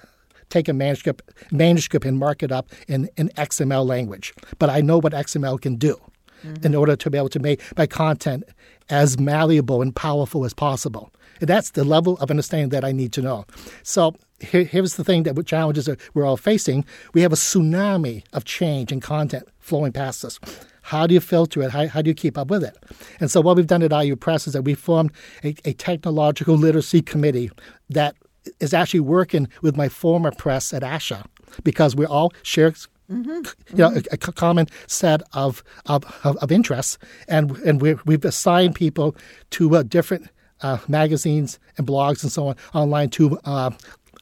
[0.50, 4.98] take a manuscript, manuscript and mark it up in, in XML language, but I know
[4.98, 5.96] what XML can do.
[6.44, 6.66] Mm-hmm.
[6.66, 8.42] In order to be able to make my content
[8.90, 11.12] as malleable and powerful as possible.
[11.38, 13.46] And that's the level of understanding that I need to know.
[13.84, 16.84] So here, here's the thing that challenges that we're all facing.
[17.14, 20.40] We have a tsunami of change and content flowing past us.
[20.82, 21.70] How do you filter it?
[21.70, 22.76] How, how do you keep up with it?
[23.20, 25.12] And so, what we've done at IU Press is that we formed
[25.44, 27.50] a, a technological literacy committee
[27.90, 28.16] that
[28.60, 31.24] is actually working with my former press at ASHA
[31.62, 32.72] because we all share
[33.10, 33.76] Mm-hmm.
[33.76, 36.96] You know, a, a, common set of of, of, interests,
[37.28, 39.14] and and we have assigned people
[39.50, 40.30] to uh, different
[40.62, 43.70] uh, magazines and blogs and so on online to, uh,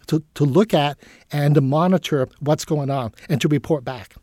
[0.09, 0.99] to to look at
[1.31, 4.16] and to monitor what's going on and to report back.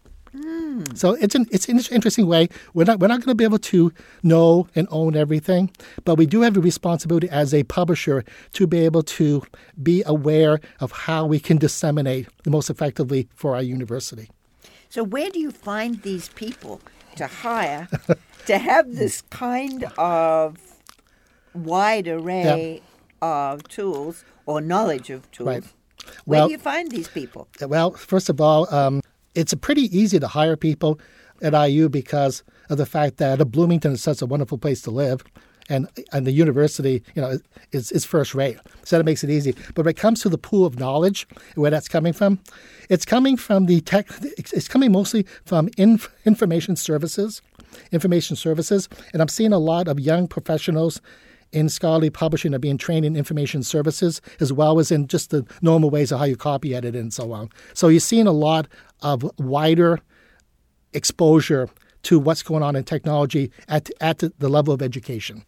[0.96, 2.50] So it's an it's an interesting way.
[2.74, 3.92] We're not we're not going to be able to
[4.24, 5.72] know and own everything,
[6.06, 8.24] but we do have a responsibility as a publisher
[8.54, 9.44] to be able to
[9.82, 14.30] be aware of how we can disseminate the most effectively for our university.
[14.90, 16.82] So where do you find these people
[17.16, 17.88] to hire
[18.46, 20.58] to have this kind of
[21.54, 22.84] wide array yep.
[23.22, 25.48] of tools or knowledge of tools?
[25.48, 25.64] Right.
[26.26, 27.48] Where well, do you find these people?
[27.62, 29.02] Well, first of all, um,
[29.38, 31.00] it's pretty easy to hire people
[31.44, 34.92] at IU because of the fact that uh, Bloomington is such a wonderful place to
[34.92, 35.24] live.
[35.70, 37.40] And, and the university, you know,
[37.74, 38.58] is, is first rate.
[38.86, 39.54] So that makes it easy.
[39.76, 42.40] But when it comes to the pool of knowledge, where that's coming from,
[42.90, 47.42] it's coming from the tech, it's coming mostly from inf, information services,
[47.92, 48.88] information services.
[49.12, 51.02] And I'm seeing a lot of young professionals
[51.52, 55.46] in scholarly publishing are being trained in information services as well as in just the
[55.62, 57.50] normal ways of how you copy edit and so on.
[57.74, 58.68] So you're seeing a lot
[59.02, 60.00] of wider
[60.94, 61.70] exposure
[62.04, 65.44] to what's going on in technology at, at the level of education.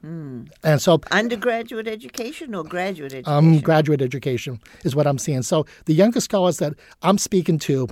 [0.00, 0.44] Hmm.
[0.62, 3.32] And so, undergraduate education or graduate education?
[3.32, 5.42] Um, graduate education is what I'm seeing.
[5.42, 7.88] So, the younger scholars that I'm speaking to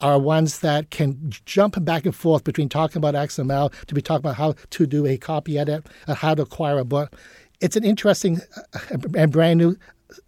[0.00, 4.20] are ones that can jump back and forth between talking about XML to be talking
[4.20, 7.16] about how to do a copy edit, and how to acquire a book.
[7.60, 8.40] It's an interesting
[8.74, 9.76] uh, and brand new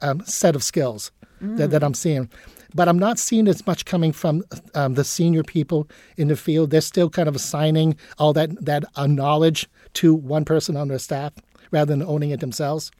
[0.00, 1.10] um, set of skills
[1.42, 1.56] mm.
[1.56, 2.28] that, that I'm seeing.
[2.74, 6.70] But I'm not seeing as much coming from um, the senior people in the field.
[6.70, 10.98] They're still kind of assigning all that, that uh, knowledge to one person on their
[10.98, 11.32] staff
[11.70, 12.90] rather than owning it themselves.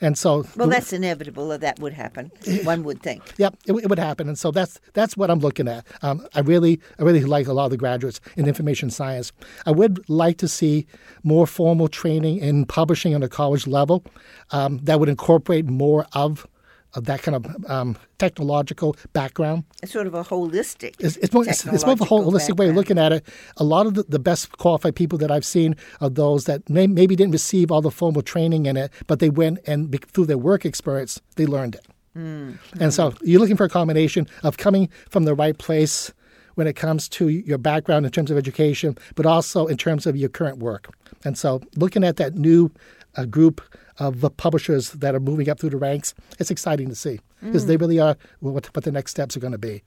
[0.00, 1.48] And so, well, that's inevitable.
[1.48, 2.30] That that would happen.
[2.64, 3.22] One would think.
[3.38, 4.28] Yep, it, it, would happen.
[4.28, 5.86] And so that's that's what I'm looking at.
[6.02, 9.32] Um, I really, I really like a lot of the graduates in information science.
[9.66, 10.86] I would like to see
[11.22, 14.04] more formal training in publishing on a college level
[14.50, 16.46] um, that would incorporate more of
[16.94, 19.64] of that kind of um, technological background.
[19.82, 20.94] It's sort of a holistic.
[20.98, 22.58] It's, it's more, it's, it's more of a holistic background.
[22.58, 23.26] way of looking at it.
[23.56, 26.86] A lot of the, the, best qualified people that I've seen are those that may,
[26.86, 30.38] maybe didn't receive all the formal training in it, but they went and through their
[30.38, 31.86] work experience, they learned it.
[32.16, 32.58] Mm.
[32.78, 36.12] And so you're looking for a combination of coming from the right place
[36.54, 40.16] when it comes to your background in terms of education, but also in terms of
[40.16, 40.92] your current work.
[41.24, 42.70] And so looking at that new
[43.16, 43.60] uh, group
[43.98, 46.14] of the publishers that are moving up through the ranks.
[46.38, 47.68] It's exciting to see because mm.
[47.68, 49.82] they really are what, what the next steps are going to be.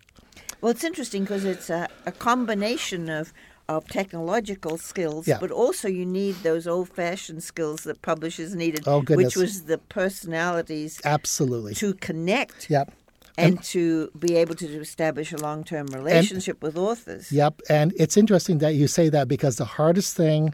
[0.61, 3.33] Well, it's interesting because it's a, a, combination of
[3.67, 5.39] of technological skills, yeah.
[5.39, 9.79] but also you need those old fashioned skills that publishers needed, oh, which was the
[9.79, 12.69] personalities absolutely to connect.
[12.69, 12.91] Yep.
[13.37, 17.31] And, and to be able to establish a long term relationship and, with authors.
[17.33, 17.61] Yep.
[17.69, 20.53] And it's interesting that you say that because the hardest thing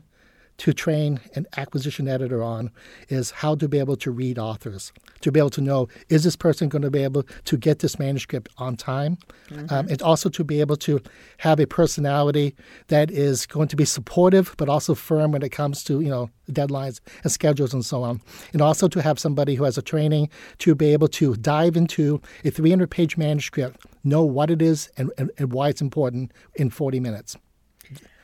[0.62, 2.70] to train an acquisition editor on
[3.10, 6.36] is how to be able to read authors, to be able to know is this
[6.36, 9.18] person going to be able to get this manuscript on time,
[9.50, 9.74] mm-hmm.
[9.74, 11.02] um, and also to be able to
[11.40, 12.56] have a personality
[12.90, 16.30] that is going to be supportive but also firm when it comes to you know
[16.48, 18.22] deadlines and schedules and so on,
[18.54, 22.22] and also to have somebody who has a training to be able to dive into
[22.46, 26.70] a 300 page manuscript, know what it is and, and, and why it's important in
[26.70, 27.36] 40 minutes.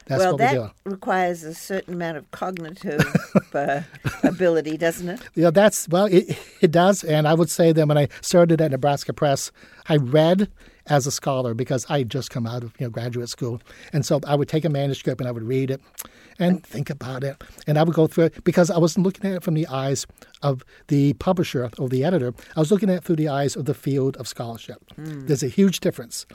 [0.07, 3.01] That's well, that we requires a certain amount of cognitive
[3.53, 3.81] uh,
[4.23, 5.19] ability, doesn't it?
[5.35, 7.03] Yeah, that's well, it, it does.
[7.03, 9.51] And I would say that when I started at Nebraska Press,
[9.87, 10.49] I read
[10.89, 14.05] as a scholar because I had just come out of you know graduate school, and
[14.05, 15.81] so I would take a manuscript and I would read it
[16.39, 19.35] and think about it, and I would go through it because I wasn't looking at
[19.35, 20.05] it from the eyes
[20.41, 22.33] of the publisher or the editor.
[22.55, 24.81] I was looking at it through the eyes of the field of scholarship.
[24.97, 25.27] Mm.
[25.27, 26.25] There's a huge difference,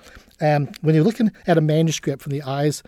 [0.41, 2.83] and when you're looking at a manuscript from the eyes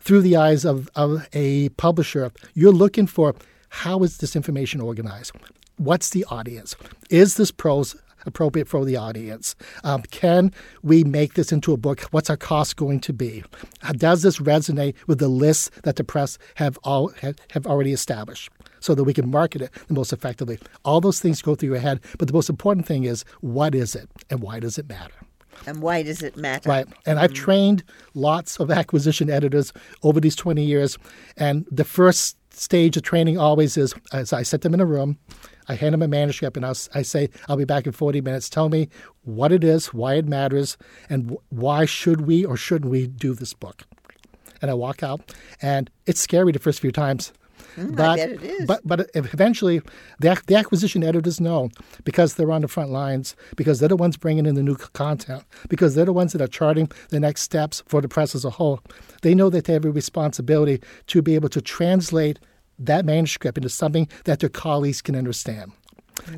[0.00, 3.34] through the eyes of, of a publisher, you're looking for
[3.68, 5.32] how is this information organized?
[5.76, 6.74] What's the audience?
[7.08, 9.54] Is this prose appropriate for the audience?
[9.84, 12.02] Um, can we make this into a book?
[12.10, 13.44] What's our cost going to be?
[13.92, 17.12] Does this resonate with the lists that the press have all
[17.50, 18.50] have already established?
[18.80, 20.58] So that we can market it the most effectively.
[20.86, 23.94] All those things go through your head, but the most important thing is what is
[23.94, 25.14] it and why does it matter?
[25.66, 26.68] And why does it matter?
[26.68, 26.86] Right.
[27.06, 27.44] And I've mm-hmm.
[27.44, 30.98] trained lots of acquisition editors over these 20 years.
[31.36, 35.18] And the first stage of training always is as I set them in a room,
[35.68, 38.48] I hand them a manuscript, and I'll, I say, I'll be back in 40 minutes.
[38.50, 38.88] Tell me
[39.22, 40.76] what it is, why it matters,
[41.08, 43.84] and why should we or shouldn't we do this book.
[44.60, 47.32] And I walk out, and it's scary the first few times
[47.76, 48.66] Mm, but, it is.
[48.66, 49.82] But, but eventually,
[50.18, 51.70] the, the acquisition editors know
[52.04, 55.44] because they're on the front lines, because they're the ones bringing in the new content,
[55.68, 58.50] because they're the ones that are charting the next steps for the press as a
[58.50, 58.80] whole.
[59.22, 62.38] They know that they have a responsibility to be able to translate
[62.78, 65.72] that manuscript into something that their colleagues can understand.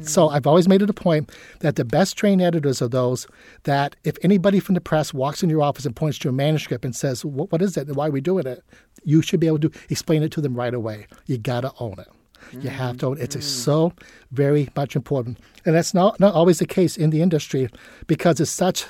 [0.02, 3.26] So I've always made it a point that the best trained editors are those
[3.64, 6.84] that if anybody from the press walks in your office and points to a manuscript
[6.84, 7.86] and says, "What is it?
[7.86, 8.64] And why are we doing it?"
[9.04, 11.06] You should be able to explain it to them right away.
[11.26, 12.08] You got to own it.
[12.52, 13.34] You have to own it.
[13.34, 13.42] It's mm.
[13.42, 13.92] so
[14.30, 17.68] very much important, and that's not not always the case in the industry
[18.06, 18.86] because it's such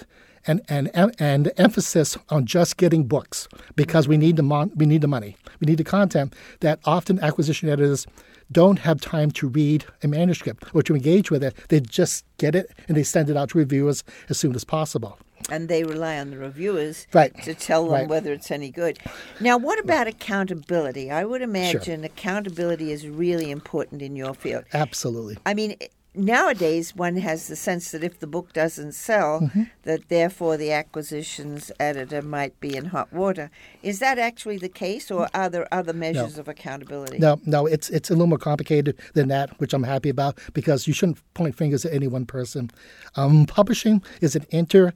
[0.46, 5.00] an and and emphasis on just getting books because we need the mon- we need
[5.00, 8.06] the money, we need the content that often acquisition editors
[8.50, 11.56] don't have time to read a manuscript or to engage with it.
[11.68, 15.18] They just get it and they send it out to reviewers as soon as possible.
[15.50, 17.34] And they rely on the reviewers right.
[17.42, 18.08] to tell them right.
[18.08, 18.98] whether it's any good.
[19.40, 21.10] Now, what about accountability?
[21.10, 22.04] I would imagine sure.
[22.04, 24.64] accountability is really important in your field.
[24.72, 25.38] Absolutely.
[25.44, 25.76] I mean,
[26.14, 29.62] nowadays one has the sense that if the book doesn't sell, mm-hmm.
[29.82, 33.50] that therefore the acquisitions editor might be in hot water.
[33.82, 36.40] Is that actually the case, or are there other measures no.
[36.40, 37.18] of accountability?
[37.18, 40.86] No, no, it's it's a little more complicated than that, which I'm happy about because
[40.86, 42.70] you shouldn't point fingers at any one person.
[43.16, 44.92] Um, publishing is an inter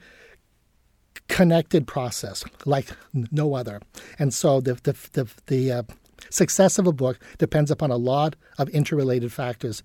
[1.29, 2.89] connected process like
[3.33, 3.81] no other,
[4.19, 5.83] and so the the the, the uh,
[6.31, 9.83] success of a book depends upon a lot of interrelated factors.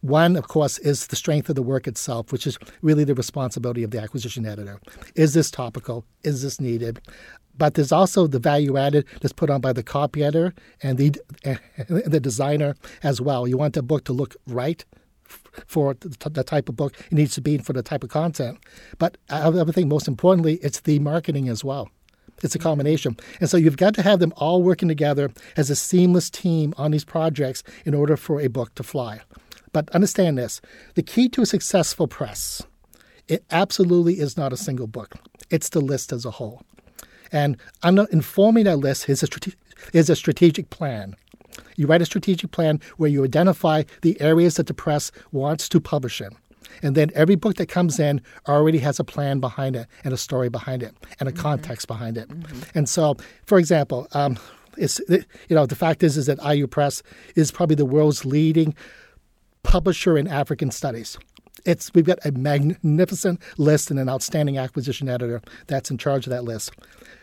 [0.00, 3.82] One, of course, is the strength of the work itself, which is really the responsibility
[3.82, 4.80] of the acquisition editor.
[5.16, 6.04] Is this topical?
[6.22, 7.00] Is this needed?
[7.56, 11.14] But there's also the value added that's put on by the copy editor and the
[11.44, 11.58] and
[11.88, 13.48] the designer as well.
[13.48, 14.84] You want the book to look right
[15.66, 18.58] for the type of book it needs to be for the type of content.
[18.98, 21.90] But I think most importantly, it's the marketing as well.
[22.42, 23.16] It's a combination.
[23.40, 26.92] And so you've got to have them all working together as a seamless team on
[26.92, 29.20] these projects in order for a book to fly.
[29.78, 30.60] But understand this
[30.96, 32.60] the key to a successful press,
[33.28, 35.14] it absolutely is not a single book,
[35.50, 36.62] it's the list as a whole.
[37.30, 39.54] And informing that list is a, strate-
[39.92, 41.14] is a strategic plan.
[41.76, 45.80] You write a strategic plan where you identify the areas that the press wants to
[45.80, 46.30] publish in.
[46.82, 50.16] And then every book that comes in already has a plan behind it and a
[50.16, 51.40] story behind it and a mm-hmm.
[51.40, 52.28] context behind it.
[52.28, 52.76] Mm-hmm.
[52.76, 54.38] And so, for example, um,
[54.76, 57.02] it's, you know, the fact is, is that IU Press
[57.36, 58.74] is probably the world's leading
[59.62, 61.18] publisher in African studies.
[61.64, 66.30] It's we've got a magnificent list and an outstanding acquisition editor that's in charge of
[66.30, 66.70] that list.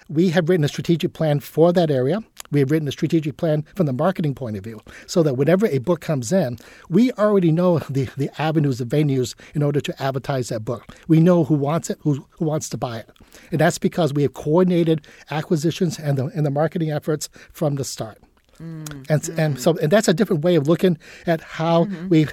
[0.07, 2.21] We have written a strategic plan for that area.
[2.51, 5.65] We have written a strategic plan from the marketing point of view, so that whenever
[5.65, 10.03] a book comes in, we already know the, the avenues, the venues in order to
[10.03, 10.95] advertise that book.
[11.07, 13.09] We know who wants it, who, who wants to buy it.
[13.49, 17.83] And that's because we have coordinated acquisitions and the, and the marketing efforts from the
[17.83, 18.19] start.
[18.59, 19.37] Mm, and mm.
[19.37, 22.09] and so and that's a different way of looking at how mm-hmm.
[22.09, 22.27] we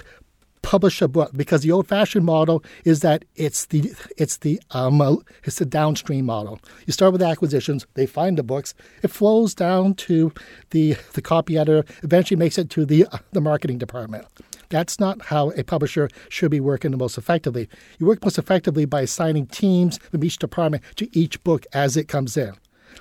[0.63, 5.17] publish a book because the old-fashioned model is that it's the it's the um, uh,
[5.43, 6.59] it's the downstream model.
[6.87, 10.33] You start with acquisitions, they find the books, it flows down to
[10.71, 14.25] the the copy editor, eventually makes it to the uh, the marketing department.
[14.69, 17.69] That's not how a publisher should be working the most effectively.
[17.99, 22.07] You work most effectively by assigning teams from each department to each book as it
[22.07, 22.53] comes in.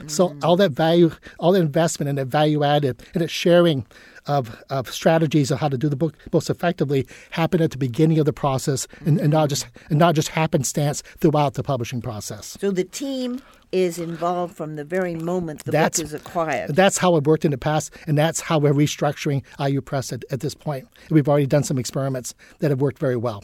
[0.07, 3.87] So all that value, all the investment and that value added and that sharing
[4.27, 8.19] of, of strategies of how to do the book most effectively happen at the beginning
[8.19, 12.57] of the process and, and not just and not just happenstance throughout the publishing process.
[12.61, 13.41] So the team
[13.73, 16.77] is involved from the very moment the That's- book is acquired.
[16.77, 20.25] That's how it worked in the past, and that's how we're restructuring IU Press at,
[20.31, 20.87] at this point.
[21.11, 23.43] We've already done some experiments that have worked very well.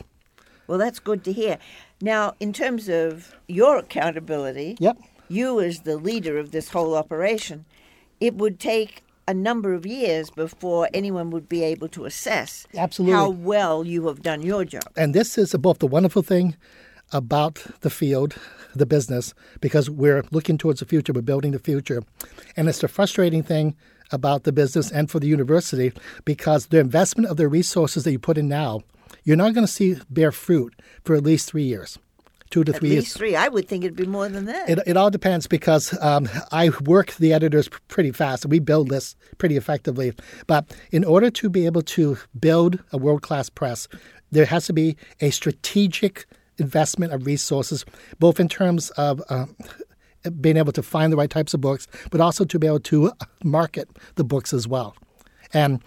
[0.66, 1.58] Well, that's good to hear.
[2.02, 4.98] Now, in terms of your accountability, Yep.
[5.28, 7.64] You as the leader of this whole operation,
[8.20, 13.14] it would take a number of years before anyone would be able to assess Absolutely.
[13.14, 14.84] how well you have done your job.
[14.96, 16.56] And this is both the wonderful thing
[17.12, 18.34] about the field,
[18.74, 22.02] the business, because we're looking towards the future, we're building the future.
[22.56, 23.76] And it's the frustrating thing
[24.12, 25.92] about the business and for the university
[26.24, 28.80] because the investment of the resources that you put in now,
[29.24, 30.74] you're not going to see bear fruit
[31.04, 31.98] for at least three years,
[32.50, 33.16] two to At three least years.
[33.16, 33.36] three.
[33.36, 34.68] I would think it'd be more than that.
[34.68, 38.46] It, it all depends because um, I work the editors pretty fast.
[38.46, 40.12] We build lists pretty effectively.
[40.46, 43.88] But in order to be able to build a world class press,
[44.30, 46.26] there has to be a strategic
[46.58, 47.84] investment of resources,
[48.18, 49.46] both in terms of uh,
[50.40, 53.12] being able to find the right types of books, but also to be able to
[53.44, 54.96] market the books as well.
[55.52, 55.80] And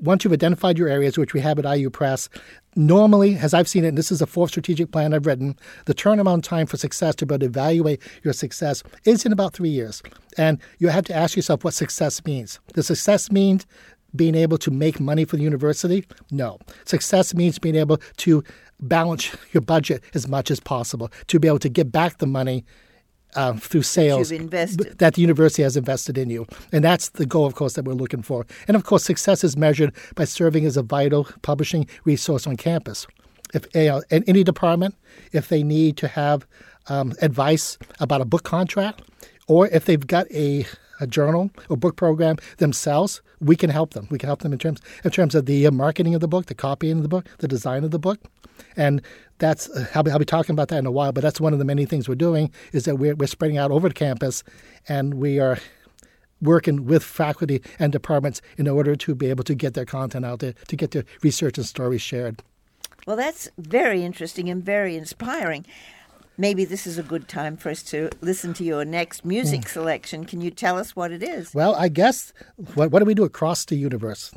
[0.00, 2.28] once you've identified your areas, which we have at IU Press,
[2.74, 5.56] normally, as I've seen it, and this is a fourth strategic plan I've written,
[5.86, 9.52] the turnaround time for success to be able to evaluate your success is in about
[9.54, 10.02] three years.
[10.36, 12.58] And you have to ask yourself what success means.
[12.74, 13.60] Does success mean
[14.14, 16.04] being able to make money for the university?
[16.30, 16.58] No.
[16.84, 18.42] Success means being able to
[18.80, 22.64] balance your budget as much as possible, to be able to get back the money
[23.34, 26.46] uh, through sales that the university has invested in you.
[26.72, 28.46] And that's the goal, of course, that we're looking for.
[28.68, 33.06] And of course, success is measured by serving as a vital publishing resource on campus.
[33.54, 34.94] If you know, in any department,
[35.32, 36.46] if they need to have
[36.88, 39.02] um, advice about a book contract,
[39.48, 40.66] or if they've got a,
[41.00, 44.08] a journal or book program themselves, we can help them.
[44.10, 46.46] We can help them in terms in terms of the uh, marketing of the book,
[46.46, 48.18] the copying of the book, the design of the book,
[48.76, 49.02] and
[49.38, 51.12] that's I'll be, I'll be talking about that in a while.
[51.12, 53.70] But that's one of the many things we're doing is that we're we're spreading out
[53.70, 54.42] over the campus,
[54.88, 55.58] and we are
[56.42, 60.40] working with faculty and departments in order to be able to get their content out
[60.40, 62.42] there, to get their research and stories shared.
[63.06, 65.64] Well, that's very interesting and very inspiring.
[66.38, 69.68] Maybe this is a good time for us to listen to your next music Hmm.
[69.68, 70.24] selection.
[70.26, 71.54] Can you tell us what it is?
[71.54, 72.34] Well, I guess
[72.74, 74.32] what, what do we do across the universe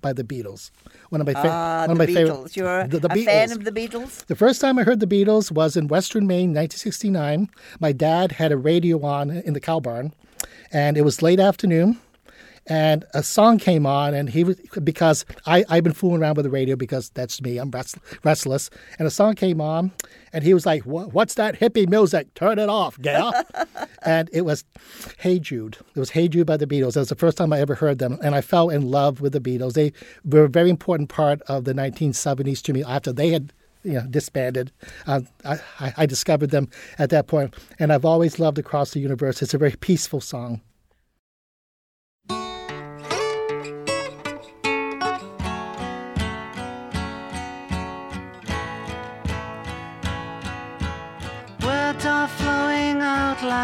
[0.00, 0.70] by the Beatles?
[1.10, 2.14] One of my, fa- Ah, one the of my Beatles.
[2.52, 2.56] favorite.
[2.56, 4.24] You're the, the a fan of the Beatles?
[4.26, 7.48] The first time I heard the Beatles was in Western Maine, 1969.
[7.80, 10.12] My dad had a radio on in the cow barn,
[10.72, 11.98] and it was late afternoon.
[12.70, 16.44] And a song came on, and he was because I I've been fooling around with
[16.44, 17.58] the radio because that's me.
[17.58, 18.70] I'm rest, restless.
[18.96, 19.90] And a song came on,
[20.32, 22.32] and he was like, "What's that hippie music?
[22.34, 23.42] Turn it off, yeah."
[24.02, 24.64] and it was
[25.18, 26.94] "Hey Jude." It was "Hey Jude" by the Beatles.
[26.94, 29.32] That was the first time I ever heard them, and I fell in love with
[29.32, 29.72] the Beatles.
[29.72, 29.92] They
[30.24, 32.84] were a very important part of the 1970s to me.
[32.84, 33.52] After they had
[33.82, 34.70] you know, disbanded.
[35.06, 36.68] Uh, I, I I discovered them
[36.98, 39.42] at that point, and I've always loved Across the Universe.
[39.42, 40.60] It's a very peaceful song.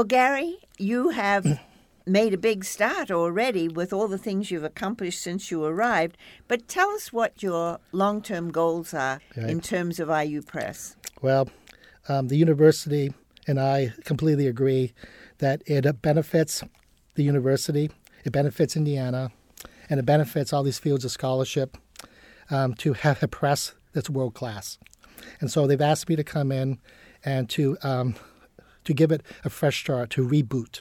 [0.00, 1.60] Well, Gary, you have
[2.06, 6.16] made a big start already with all the things you've accomplished since you arrived.
[6.48, 10.96] But tell us what your long term goals are in terms of IU Press.
[11.20, 11.50] Well,
[12.08, 13.12] um, the university
[13.46, 14.94] and I completely agree
[15.36, 16.64] that it benefits
[17.16, 17.90] the university,
[18.24, 19.30] it benefits Indiana,
[19.90, 21.76] and it benefits all these fields of scholarship
[22.48, 24.78] um, to have a press that's world class.
[25.40, 26.78] And so they've asked me to come in
[27.22, 28.14] and to um,
[28.84, 30.80] to give it a fresh start, to reboot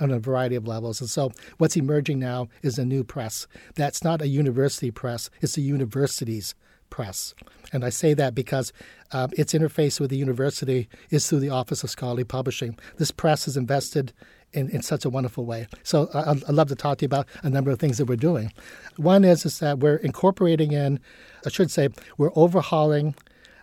[0.00, 1.00] on a variety of levels.
[1.00, 3.46] And so what's emerging now is a new press.
[3.74, 6.54] That's not a university press, it's a university's
[6.90, 7.34] press.
[7.72, 8.72] And I say that because
[9.12, 12.78] um, its interface with the university is through the Office of Scholarly Publishing.
[12.96, 14.12] This press is invested
[14.52, 15.66] in, in such a wonderful way.
[15.82, 18.16] So I, I'd love to talk to you about a number of things that we're
[18.16, 18.52] doing.
[18.96, 21.00] One is, is that we're incorporating in,
[21.44, 21.88] I should say,
[22.18, 23.14] we're overhauling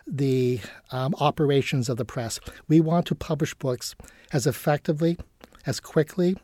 [0.06, 2.40] the um, operations of the press.
[2.68, 3.94] We want to publish books
[4.32, 5.16] as effectively,
[5.66, 6.36] as quickly,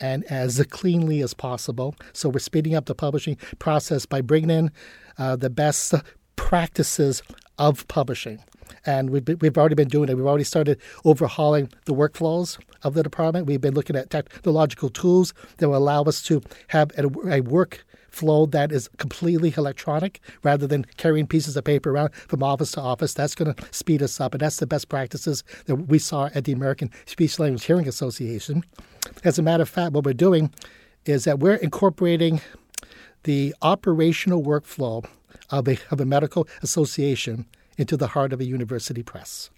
[0.00, 1.94] and as cleanly as possible.
[2.12, 4.70] So we're speeding up the publishing process by bringing in
[5.18, 5.94] uh, the best
[6.36, 7.22] practices
[7.58, 8.42] of publishing.
[8.86, 10.16] And we've, been, we've already been doing it.
[10.16, 13.46] We've already started overhauling the workflows of the department.
[13.46, 17.84] We've been looking at technological tools that will allow us to have a, a work
[18.10, 22.80] flow that is completely electronic rather than carrying pieces of paper around from office to
[22.80, 23.14] office.
[23.14, 26.44] That's going to speed us up, and that's the best practices that we saw at
[26.44, 28.64] the American Speech Language Hearing Association.
[29.24, 30.52] As a matter of fact, what we're doing
[31.06, 32.40] is that we're incorporating
[33.24, 35.06] the operational workflow
[35.50, 37.46] of a, of a medical association
[37.76, 39.50] into the heart of a university press.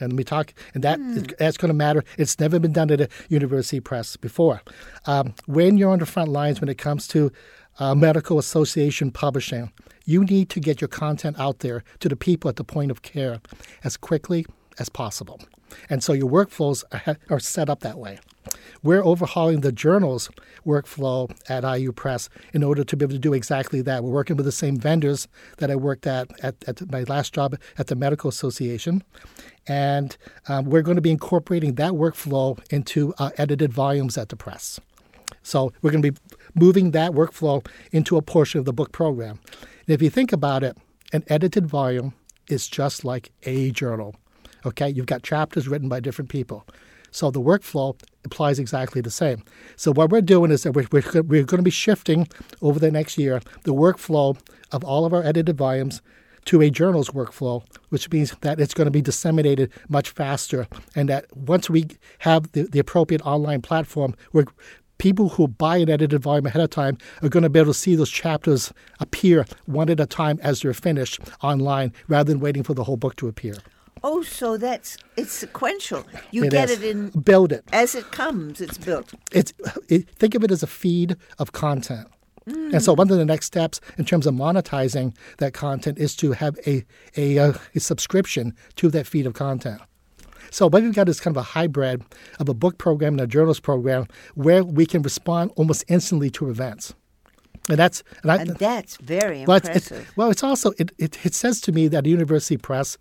[0.00, 1.36] And we talk, and that mm.
[1.36, 2.02] that's going to matter.
[2.16, 4.62] It's never been done at a university press before.
[5.04, 7.30] Um, when you're on the front lines when it comes to
[7.80, 9.72] uh, medical association publishing,
[10.04, 13.02] you need to get your content out there to the people at the point of
[13.02, 13.40] care
[13.82, 14.46] as quickly
[14.78, 15.40] as possible.
[15.88, 16.84] And so your workflows
[17.30, 18.18] are, set up that way.
[18.82, 20.30] We're overhauling the journal's
[20.66, 24.02] workflow at IU Press in order to be able to do exactly that.
[24.02, 25.28] We're working with the same vendors
[25.58, 29.04] that I worked at at, at my last job at the Medical Association.
[29.68, 30.16] And
[30.48, 34.80] um, we're going to be incorporating that workflow into uh, edited volumes at the press.
[35.42, 36.18] So we're going to be
[36.54, 39.38] moving that workflow into a portion of the book program.
[39.86, 40.76] And if you think about it,
[41.12, 42.14] an edited volume
[42.48, 44.14] is just like a journal.
[44.64, 46.66] Okay, you've got chapters written by different people.
[47.10, 49.42] So the workflow applies exactly the same.
[49.76, 52.28] So what we're doing is that we're, we're, we're going to be shifting
[52.62, 54.38] over the next year the workflow
[54.70, 56.02] of all of our edited volumes
[56.46, 60.66] to a journal's workflow, which means that it's going to be disseminated much faster.
[60.94, 61.88] And that once we
[62.20, 64.46] have the, the appropriate online platform, where
[65.00, 67.78] people who buy an edited volume ahead of time are going to be able to
[67.78, 72.62] see those chapters appear one at a time as they're finished online rather than waiting
[72.62, 73.54] for the whole book to appear.
[74.04, 76.04] Oh, so that's it's sequential.
[76.30, 76.80] You it get is.
[76.80, 78.60] it in build it as it comes.
[78.60, 79.12] It's built.
[79.32, 79.52] It's
[79.88, 82.08] it, think of it as a feed of content.
[82.48, 82.74] Mm.
[82.74, 86.32] And so, one of the next steps in terms of monetizing that content is to
[86.32, 86.84] have a,
[87.16, 89.82] a, a, a subscription to that feed of content.
[90.50, 92.02] So what we've got is kind of a hybrid
[92.38, 96.50] of a book program and a journals program where we can respond almost instantly to
[96.50, 96.94] events.
[97.68, 99.76] And that's and, I, and that's very well, impressive.
[99.76, 102.98] It's, it, well, it's also it, it, it says to me that a university press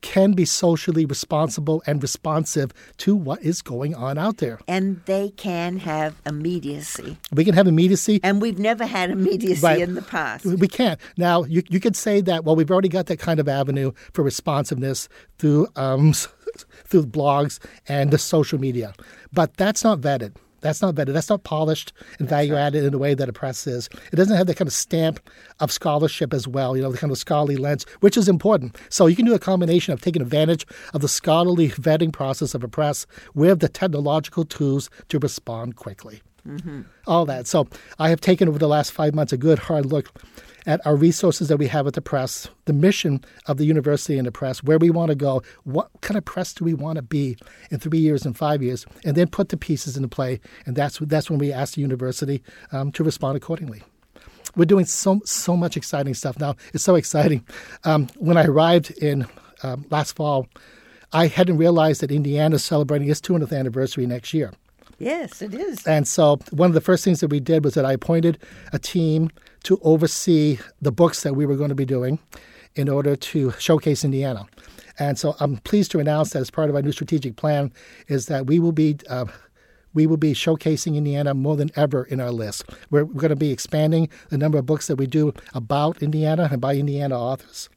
[0.00, 4.60] can be socially responsible and responsive to what is going on out there.
[4.68, 7.16] And they can have immediacy.
[7.32, 8.20] We can have immediacy.
[8.22, 9.80] And we've never had immediacy right.
[9.80, 10.44] in the past.
[10.44, 11.00] We can't.
[11.16, 14.22] Now, you, you could say that, well, we've already got that kind of avenue for
[14.22, 16.12] responsiveness through, um,
[16.86, 17.58] through the blogs
[17.88, 18.92] and the social media.
[19.32, 20.34] But that's not vetted.
[20.60, 21.12] That's not vetted.
[21.12, 23.88] That's not polished and value added in the way that a press is.
[24.12, 25.20] It doesn't have the kind of stamp
[25.60, 28.76] of scholarship as well, you know, the kind of scholarly lens, which is important.
[28.88, 32.64] So you can do a combination of taking advantage of the scholarly vetting process of
[32.64, 36.22] a press with the technological tools to respond quickly.
[36.46, 36.82] Mm-hmm.
[37.06, 37.46] All that.
[37.46, 37.68] So
[37.98, 40.12] I have taken over the last five months a good hard look
[40.66, 44.26] at our resources that we have at the press, the mission of the university and
[44.26, 47.02] the press, where we want to go, what kind of press do we want to
[47.02, 47.36] be
[47.70, 50.40] in three years and five years, and then put the pieces into play.
[50.66, 52.42] And that's that's when we ask the university
[52.72, 53.82] um, to respond accordingly.
[54.56, 56.56] We're doing so so much exciting stuff now.
[56.74, 57.44] It's so exciting.
[57.84, 59.26] Um, when I arrived in
[59.62, 60.48] um, last fall,
[61.12, 64.52] I hadn't realized that Indiana is celebrating its 200th anniversary next year.
[64.98, 65.86] Yes, it is.
[65.86, 68.38] And so one of the first things that we did was that I appointed
[68.72, 69.30] a team
[69.66, 72.20] to oversee the books that we were going to be doing
[72.76, 74.46] in order to showcase Indiana.
[74.98, 77.72] And so I'm pleased to announce that as part of our new strategic plan
[78.06, 79.26] is that we will be uh,
[79.92, 82.64] we will be showcasing Indiana more than ever in our list.
[82.90, 86.48] We're, we're going to be expanding the number of books that we do about Indiana
[86.52, 87.68] and by Indiana authors.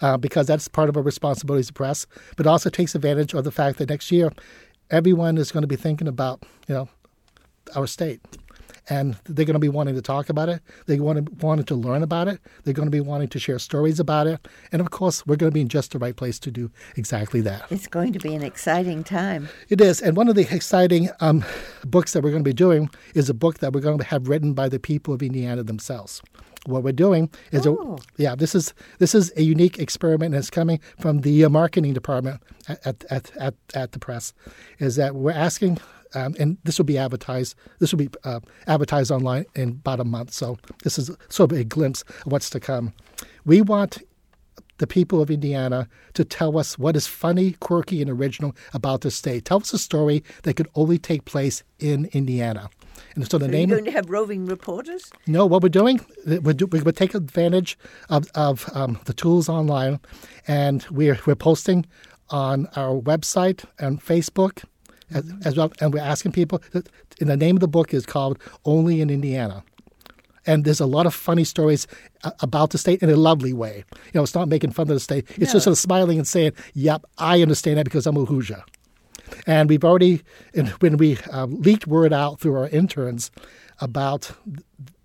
[0.00, 2.06] Uh, because that's part of our responsibility as a press,
[2.36, 4.32] but also takes advantage of the fact that next year
[4.90, 6.88] everyone is going to be thinking about, you know,
[7.76, 8.20] our state.
[8.92, 10.60] And they're going to be wanting to talk about it.
[10.86, 12.38] They want to wanting to learn about it.
[12.64, 14.38] They're going to be wanting to share stories about it,
[14.72, 17.40] and of course, we're going to be in just the right place to do exactly
[17.42, 17.60] that.
[17.70, 19.48] It's going to be an exciting time.
[19.68, 21.44] It is, and one of the exciting um,
[21.84, 24.28] books that we're going to be doing is a book that we're going to have
[24.28, 26.22] written by the people of Indiana themselves.
[26.66, 27.96] What we're doing is, Oh.
[27.98, 31.48] a, yeah, this is this is a unique experiment, and it's coming from the uh,
[31.48, 34.32] marketing department at, at, at, at the press.
[34.78, 35.78] Is that we're asking,
[36.14, 37.54] um, and this will be advertised.
[37.78, 40.32] This will be uh, advertised online in about a month.
[40.32, 42.92] So this is sort of a glimpse of what's to come.
[43.44, 43.98] We want
[44.78, 49.10] the people of Indiana to tell us what is funny, quirky, and original about the
[49.10, 49.44] state.
[49.44, 52.68] Tell us a story that could only take place in Indiana.
[53.14, 53.68] And so the Are you name.
[53.68, 55.10] going to have roving reporters?
[55.26, 60.00] No, what we're doing, we're, do, we're take advantage of, of um, the tools online,
[60.48, 61.86] and we're we're posting
[62.30, 64.64] on our website and Facebook
[65.14, 66.62] as, as well, and we're asking people.
[67.20, 69.62] And the name of the book is called "Only in Indiana."
[70.44, 71.86] And there's a lot of funny stories
[72.40, 73.84] about the state in a lovely way.
[74.06, 75.24] You know, it's not making fun of the state.
[75.30, 75.52] It's No.
[75.52, 78.62] just sort of smiling and saying, "Yep, I understand that because I'm a Hoosier."
[79.46, 80.22] And we've already,
[80.80, 83.30] when we uh, leaked word out through our interns
[83.82, 84.30] about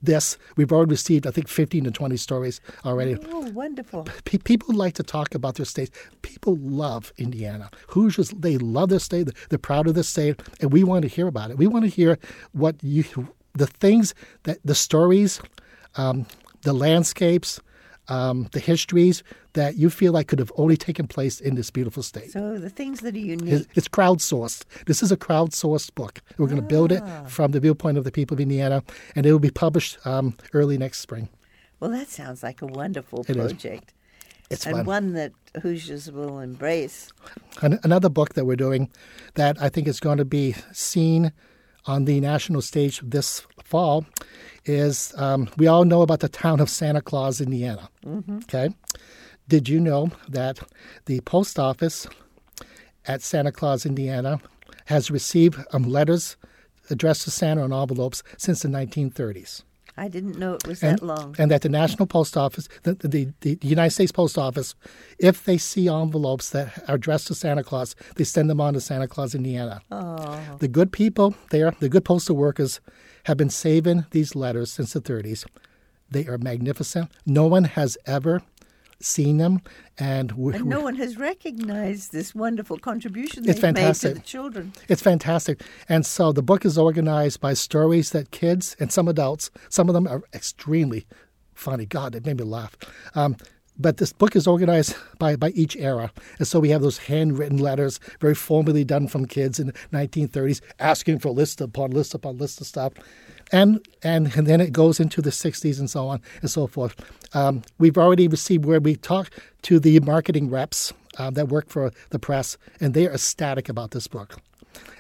[0.02, 3.18] this, we've already received, I think, 15 to 20 stories already.
[3.30, 4.06] Oh, wonderful.
[4.24, 5.92] Pe- people like to talk about their states.
[6.22, 7.70] People love Indiana.
[7.90, 9.30] Hoosiers, they love their state.
[9.50, 11.58] They're proud of their state, and we want to hear about it.
[11.58, 12.20] We want to hear
[12.52, 13.04] what you,
[13.54, 14.14] the things
[14.44, 15.42] that, the stories,
[15.96, 16.28] um,
[16.62, 17.60] the landscapes,
[18.10, 22.04] um, the histories that you feel like could have only taken place in this beautiful
[22.04, 22.32] state.
[22.32, 23.54] So the things that are unique.
[23.54, 24.64] It's, it's crowdsourced.
[24.86, 26.22] This is a crowdsourced book.
[26.38, 27.24] We're going to build it Ah.
[27.28, 28.84] from the viewpoint of the people of Indiana,
[29.16, 31.30] and it will be published um, early next spring.
[31.80, 33.52] Well, that sounds like a wonderful It is.
[33.52, 33.94] project.
[34.50, 34.86] It's and fun.
[34.86, 37.10] one that Hoosiers will embrace.
[37.62, 38.90] An- another book that we're doing
[39.36, 41.34] that I think is going to be seen
[41.88, 44.06] on the national stage this fall
[44.66, 47.90] is um, we all know about the town of Santa Claus, Indiana.
[48.44, 48.70] Okay.
[49.48, 50.60] Did you know that
[51.06, 52.08] the post office
[53.06, 54.40] at Santa Claus, Indiana,
[54.86, 56.36] has received um, letters
[56.90, 59.64] addressed to Santa on envelopes since the 1930s?
[59.98, 61.36] I didn't know it was and, that long.
[61.40, 64.76] and that the National Post Office, the, the, the United States Post Office,
[65.18, 68.82] if they see envelopes that are addressed to Santa Claus, they send them on to
[68.82, 69.82] Santa Claus, Indiana.
[69.92, 72.80] oh, The good people there, the good postal workers,
[73.24, 75.46] have been saving these letters since the 30s.
[76.10, 77.12] They are magnificent.
[77.26, 78.42] No one has ever
[79.00, 79.62] seen them,
[79.98, 84.14] and, and no one has recognized this wonderful contribution It's they've made fantastic.
[84.14, 84.74] to the children.
[84.88, 85.62] It's fantastic.
[85.88, 89.94] And so the book is organized by stories that kids and some adults, some of
[89.94, 91.06] them are extremely
[91.54, 91.86] funny.
[91.86, 92.78] God, it made me laugh.
[93.16, 93.36] Um,
[93.80, 96.12] but this book is organized by, by each era.
[96.40, 100.62] And so we have those handwritten letters, very formally done from kids in the 1930s,
[100.80, 102.94] asking for list upon list upon list of stuff.
[103.52, 106.96] And, and, and then it goes into the 60s and so on and so forth.
[107.34, 109.30] Um, we've already received where we talk
[109.64, 113.92] to the marketing reps uh, that work for the press, and they are ecstatic about
[113.92, 114.38] this book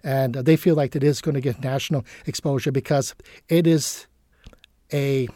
[0.04, 3.16] and uh, they feel like it is going to get national exposure because
[3.50, 4.08] it is
[4.94, 5.28] a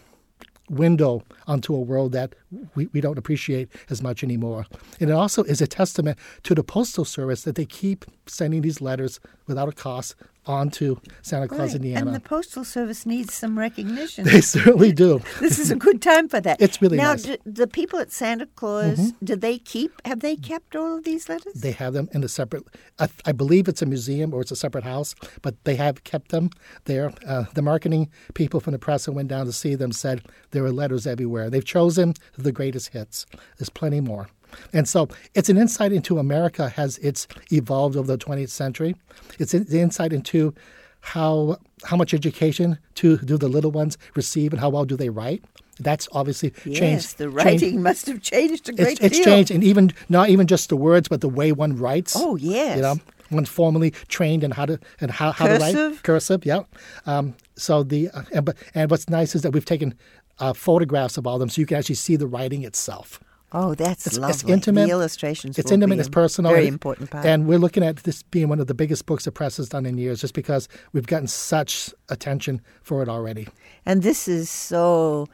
[0.69, 2.33] window onto a world that
[2.75, 4.65] we, we don't appreciate as much anymore.
[4.99, 8.81] And it also is a testament to the Postal Service that they keep sending these
[8.81, 10.15] letters without a cost
[10.47, 11.75] onto Santa Claus, Right.
[11.75, 12.07] Indiana.
[12.07, 14.25] And the Postal Service needs some recognition.
[14.25, 15.21] they certainly do.
[15.39, 16.59] this is a good time for that.
[16.59, 17.25] It's really now, nice.
[17.25, 17.51] Mm-hmm.
[17.51, 20.01] do, the people at Santa Claus, do they keep?
[20.05, 21.53] Have they kept all of these letters?
[21.53, 22.63] They have them in a separate,
[22.97, 26.31] I, I believe it's a museum or it's a separate house, but they have kept
[26.31, 26.49] them
[26.85, 27.11] there.
[27.27, 30.63] Uh, the marketing people from the press that went down to see them said there
[30.63, 31.49] were letters everywhere.
[31.51, 33.25] They've chosen the greatest hits.
[33.57, 34.27] There's plenty more.
[34.73, 38.95] And so it's an insight into America has it's evolved over the 20th century.
[39.39, 40.53] It's an insight into
[41.01, 45.09] how how much education to do the little ones receive and how well do they
[45.09, 45.43] write.
[45.79, 46.81] That's obviously yes, changed.
[46.81, 49.25] Yes, the changed- writing must have changed a great it's, it's deal.
[49.25, 52.13] changed, and even not even just the words, but the way one writes.
[52.15, 52.75] Oh, yes.
[52.75, 52.97] you know,
[53.31, 56.03] one's formally trained in how to and how, how to write Cursive?
[56.03, 56.45] cursive.
[56.45, 56.63] Yeah.
[57.07, 59.95] Um, so the uh, and, but, and what's nice is that we've taken
[60.39, 63.19] uh, photographs of all them, so you can actually see the writing itself.
[63.53, 64.33] Oh, that's It's, lovely.
[64.33, 64.85] it's intimate.
[64.85, 65.59] The illustrations.
[65.59, 65.99] It's intimate.
[65.99, 66.53] It's personal.
[66.53, 67.25] Very important part.
[67.25, 69.85] And we're looking at this being one of the biggest books the press has done
[69.85, 73.49] in years, just because we've gotten such attention for it already.
[73.85, 75.27] And this is so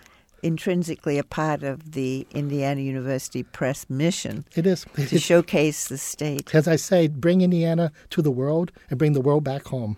[0.43, 4.85] intrinsically a part of the Indiana University Press mission It is.
[4.95, 6.53] to showcase the state.
[6.55, 9.97] as I say, bring Indiana to the world and bring the world back home.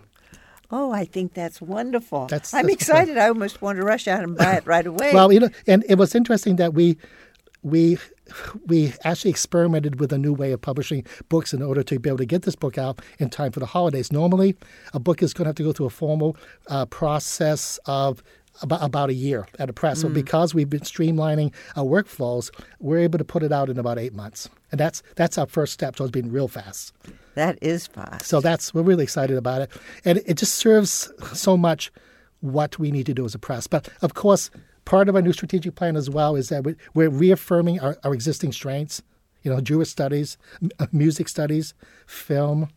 [0.72, 2.26] Oh, I think that's wonderful.
[2.26, 3.18] That's- I'm that's- excited.
[3.18, 5.10] I almost want to rush out and buy it right away.
[5.12, 6.96] Well, you know, and it was interesting that we
[7.62, 7.98] we
[8.66, 12.18] we actually experimented with a new way of publishing books in order to be able
[12.18, 14.12] to get this book out in time for the holidays.
[14.12, 14.56] Normally,
[14.94, 16.36] a book is going to have to go through a formal
[16.68, 18.22] uh, process of
[18.62, 19.98] about, about a year at a press.
[19.98, 20.02] Mm.
[20.02, 23.98] So because we've been streamlining our workflows, we're able to put it out in about
[23.98, 25.96] eight months, and that's that's our first step.
[25.96, 26.92] towards it's real fast.
[27.34, 28.26] That is fast.
[28.26, 29.70] So that's we're really excited about it,
[30.04, 31.92] and it just serves so much
[32.40, 33.66] what we need to do as a press.
[33.66, 34.50] But of course,
[34.84, 36.64] part of our new strategic plan as well is that
[36.94, 39.02] we're reaffirming our, our existing strengths.
[39.42, 40.36] You know, Jewish studies,
[40.92, 41.72] music studies,
[42.06, 42.68] film,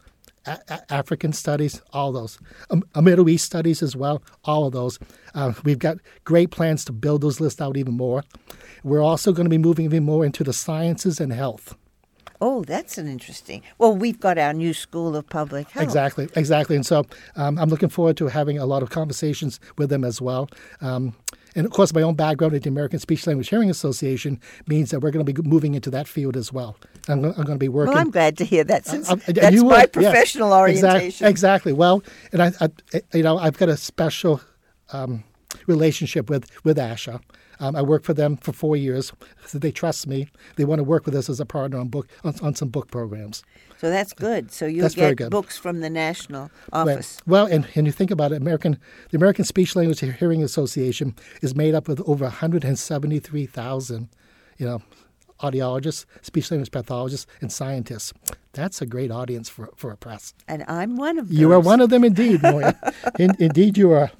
[0.46, 2.40] a- African studies, all those,
[2.70, 4.98] um, Middle East studies as well, all of those.
[5.36, 8.24] Uh, we've got great plans to build those lists out even more.
[8.84, 11.76] We're also going to be moving even more into the sciences and health.
[12.42, 13.62] Oh, that's an interesting.
[13.78, 15.84] Well, we've got our new School of Public Health.
[15.84, 16.76] Exactly, exactly.
[16.76, 17.06] And so
[17.36, 20.50] um, I'm looking forward to having a lot of conversations with them as well.
[20.82, 21.16] Um,
[21.56, 25.00] and of course, my own background at the American Speech Language Hearing Association means that
[25.02, 26.76] we're going to be moving into that field as well.
[27.08, 27.94] I'm, I'm going to be working.
[27.94, 31.28] Well, I'm glad to hear that since uh, uh, that's my professional yes, orientation.
[31.28, 31.74] Exactly, exactly.
[31.74, 34.42] Well, and I, I, you know, I've got a special
[34.92, 35.24] um,
[35.68, 37.22] relationship with with ASHA.
[37.64, 39.14] Um, I worked for them for four years.
[39.48, 40.28] So they trust me.
[40.58, 42.92] They want to work with us as a partner on book on, on some book
[42.92, 43.42] programs.
[43.80, 44.52] So that's good.
[44.52, 47.22] So you get books from the national office.
[47.26, 48.78] Well, well, and, and you think about it, American
[49.12, 54.10] the American Speech Language Hearing Association is made up of over 173,000,
[54.58, 54.82] you know,
[55.44, 58.14] audiologists, speech language pathologists, and scientists.
[58.54, 60.34] That's a great audience for, for a press.
[60.48, 61.38] And I'm one of them.
[61.38, 62.80] You are one of them indeed, Moya.
[63.20, 64.12] In, indeed, you are.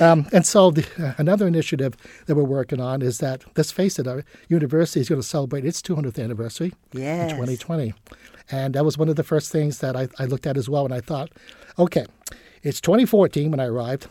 [0.00, 1.94] Um, and so, the, uh, another initiative
[2.26, 5.64] that we're working on is that, let's face it, our university is going to celebrate
[5.64, 7.30] its 200th anniversary yes.
[7.30, 7.94] in 2020.
[8.50, 10.84] And that was one of the first things that I, I looked at as well.
[10.84, 11.30] And I thought,
[11.78, 12.06] okay,
[12.62, 14.08] it's 2014 when I arrived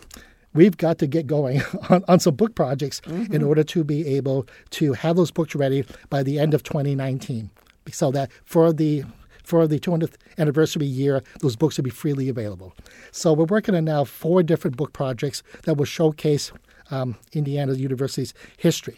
[0.56, 3.34] we've got to get going on, on some book projects mm-hmm.
[3.34, 7.51] in order to be able to have those books ready by the end of 2019
[7.91, 9.03] so that for the
[9.43, 12.74] for the 200th anniversary year, those books will be freely available.
[13.12, 16.51] So we're working on now four different book projects that will showcase
[16.89, 18.97] um, Indiana University's history,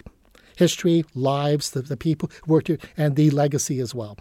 [0.56, 4.18] history, lives, the, the people who worked here, and the legacy as well.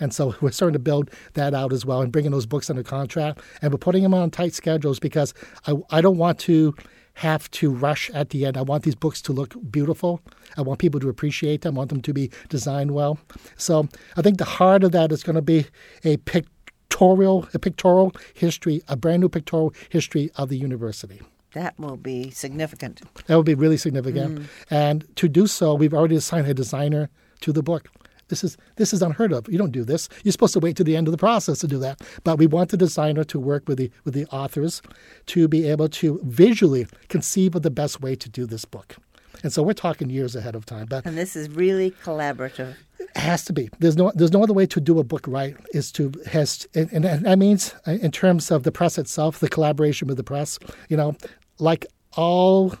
[0.00, 2.82] And so we're starting to build that out as well and bringing those books under
[2.82, 3.40] contract.
[3.62, 5.34] And we're putting them on tight schedules because
[5.66, 6.74] I, I don't want to
[7.14, 8.58] have to rush at the end.
[8.58, 10.20] I want these books to look beautiful.
[10.58, 11.76] I want people to appreciate them.
[11.76, 13.18] I want them to be designed well.
[13.56, 15.66] So I think the heart of that is going to be
[16.04, 21.22] a pictorial, a pictorial history, a brand new pictorial history of the university.
[21.54, 23.00] That will be significant.
[23.26, 24.40] That will be really significant.
[24.40, 24.46] Mm.
[24.68, 27.08] And to do so, we've already assigned a designer
[27.40, 27.88] to the book.
[28.28, 29.48] This is this is unheard of.
[29.48, 30.08] You don't do this.
[30.24, 32.00] You're supposed to wait to the end of the process to do that.
[32.24, 34.82] But we want the designer to work with the with the authors
[35.26, 38.96] to be able to visually conceive of the best way to do this book.
[39.42, 40.86] And so we're talking years ahead of time.
[40.86, 42.74] But and this is really collaborative.
[42.98, 43.70] It has to be.
[43.78, 46.92] There's no there's no other way to do a book right is to has and,
[46.92, 50.58] and that means uh, in terms of the press itself, the collaboration with the press.
[50.88, 51.16] You know,
[51.58, 52.74] like all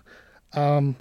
[0.54, 0.96] um,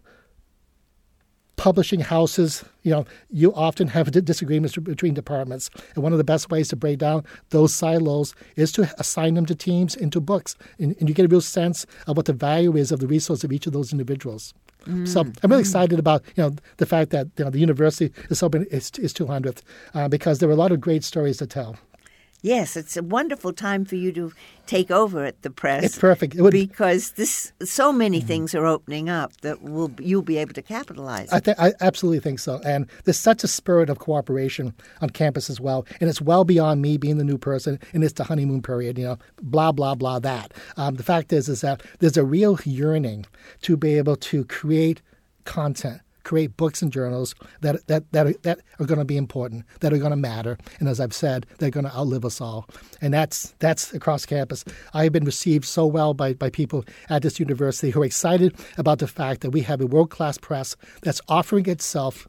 [1.55, 5.69] publishing houses, you know, you often have disagreements between departments.
[5.95, 9.45] And one of the best ways to break down those silos is to assign them
[9.47, 10.55] to teams into books.
[10.79, 13.43] And, and you get a real sense of what the value is of the resource
[13.43, 14.53] of each of those individuals.
[14.85, 15.07] Mm.
[15.07, 18.43] So I'm really excited about you know the fact that you know, the university is
[18.43, 19.61] open its, its 200th
[19.95, 21.75] uh, because there are a lot of great stories to tell.
[22.45, 24.31] Yes, it's a wonderful time for you to
[24.67, 25.83] take over at the press.
[25.83, 26.35] It's perfect.
[26.35, 28.27] It because this so many mm-hmm.
[28.27, 31.33] things are opening up that will you'll be able to capitalize.
[31.33, 35.49] I, th- I absolutely think so, and there's such a spirit of cooperation on campus
[35.49, 38.61] as well, and it's well beyond me being the new person, and it's the honeymoon
[38.61, 38.99] period.
[38.99, 40.19] You know, blah blah blah.
[40.19, 43.25] That um, the fact is is that there's a real yearning
[43.63, 45.01] to be able to create
[45.45, 49.63] content create books and journals that that that are, that are going to be important,
[49.79, 52.67] that are going to matter, and as I've said, they're going to outlive us all.
[52.99, 54.65] And that's that's across campus.
[54.93, 58.55] I have been received so well by by people at this university who are excited
[58.77, 62.27] about the fact that we have a world class press that's offering itself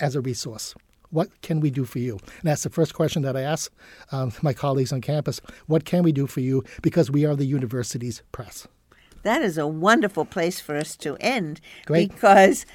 [0.00, 0.74] as a resource.
[1.10, 2.12] What can we do for you?
[2.12, 3.72] And that's the first question that I ask
[4.12, 5.40] um, my colleagues on campus.
[5.66, 6.64] What can we do for you?
[6.82, 8.68] Because we are the university's press.
[9.22, 12.12] That is a wonderful place for us to end Great.
[12.12, 12.66] because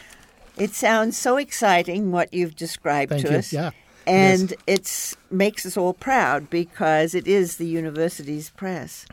[0.58, 3.38] it sounds so exciting what you've described Thank to you.
[3.40, 3.54] us.
[3.54, 3.72] Yeah.
[4.06, 9.06] And it it's makes us all proud because it is the university's press.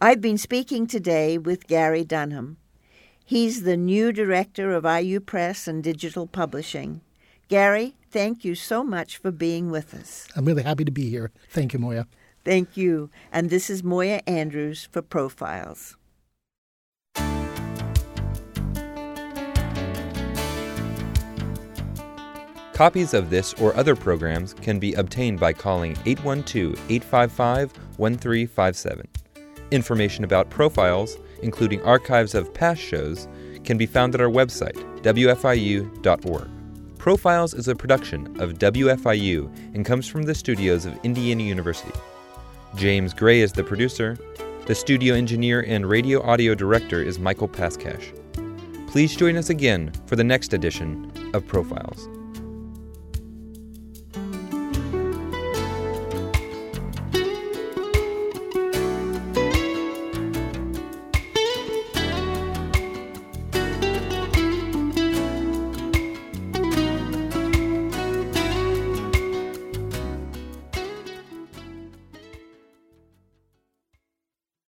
[0.00, 2.58] I've been speaking today with Gary Dunham.
[3.24, 7.02] He's the new director of IU Press and Digital Publishing.
[7.48, 10.26] Gary, thank you so much for being with us.
[10.34, 11.30] I'm really happy to be here.
[11.50, 12.06] Thank you, Moya.
[12.44, 13.10] Thank you.
[13.30, 15.97] And this is Moya Andrews for Profiles.
[22.78, 29.08] Copies of this or other programs can be obtained by calling 812 855 1357.
[29.72, 33.26] Information about profiles, including archives of past shows,
[33.64, 36.48] can be found at our website, wfiu.org.
[36.98, 41.98] Profiles is a production of WFIU and comes from the studios of Indiana University.
[42.76, 44.16] James Gray is the producer.
[44.66, 48.14] The studio engineer and radio audio director is Michael Paskash.
[48.86, 52.08] Please join us again for the next edition of Profiles.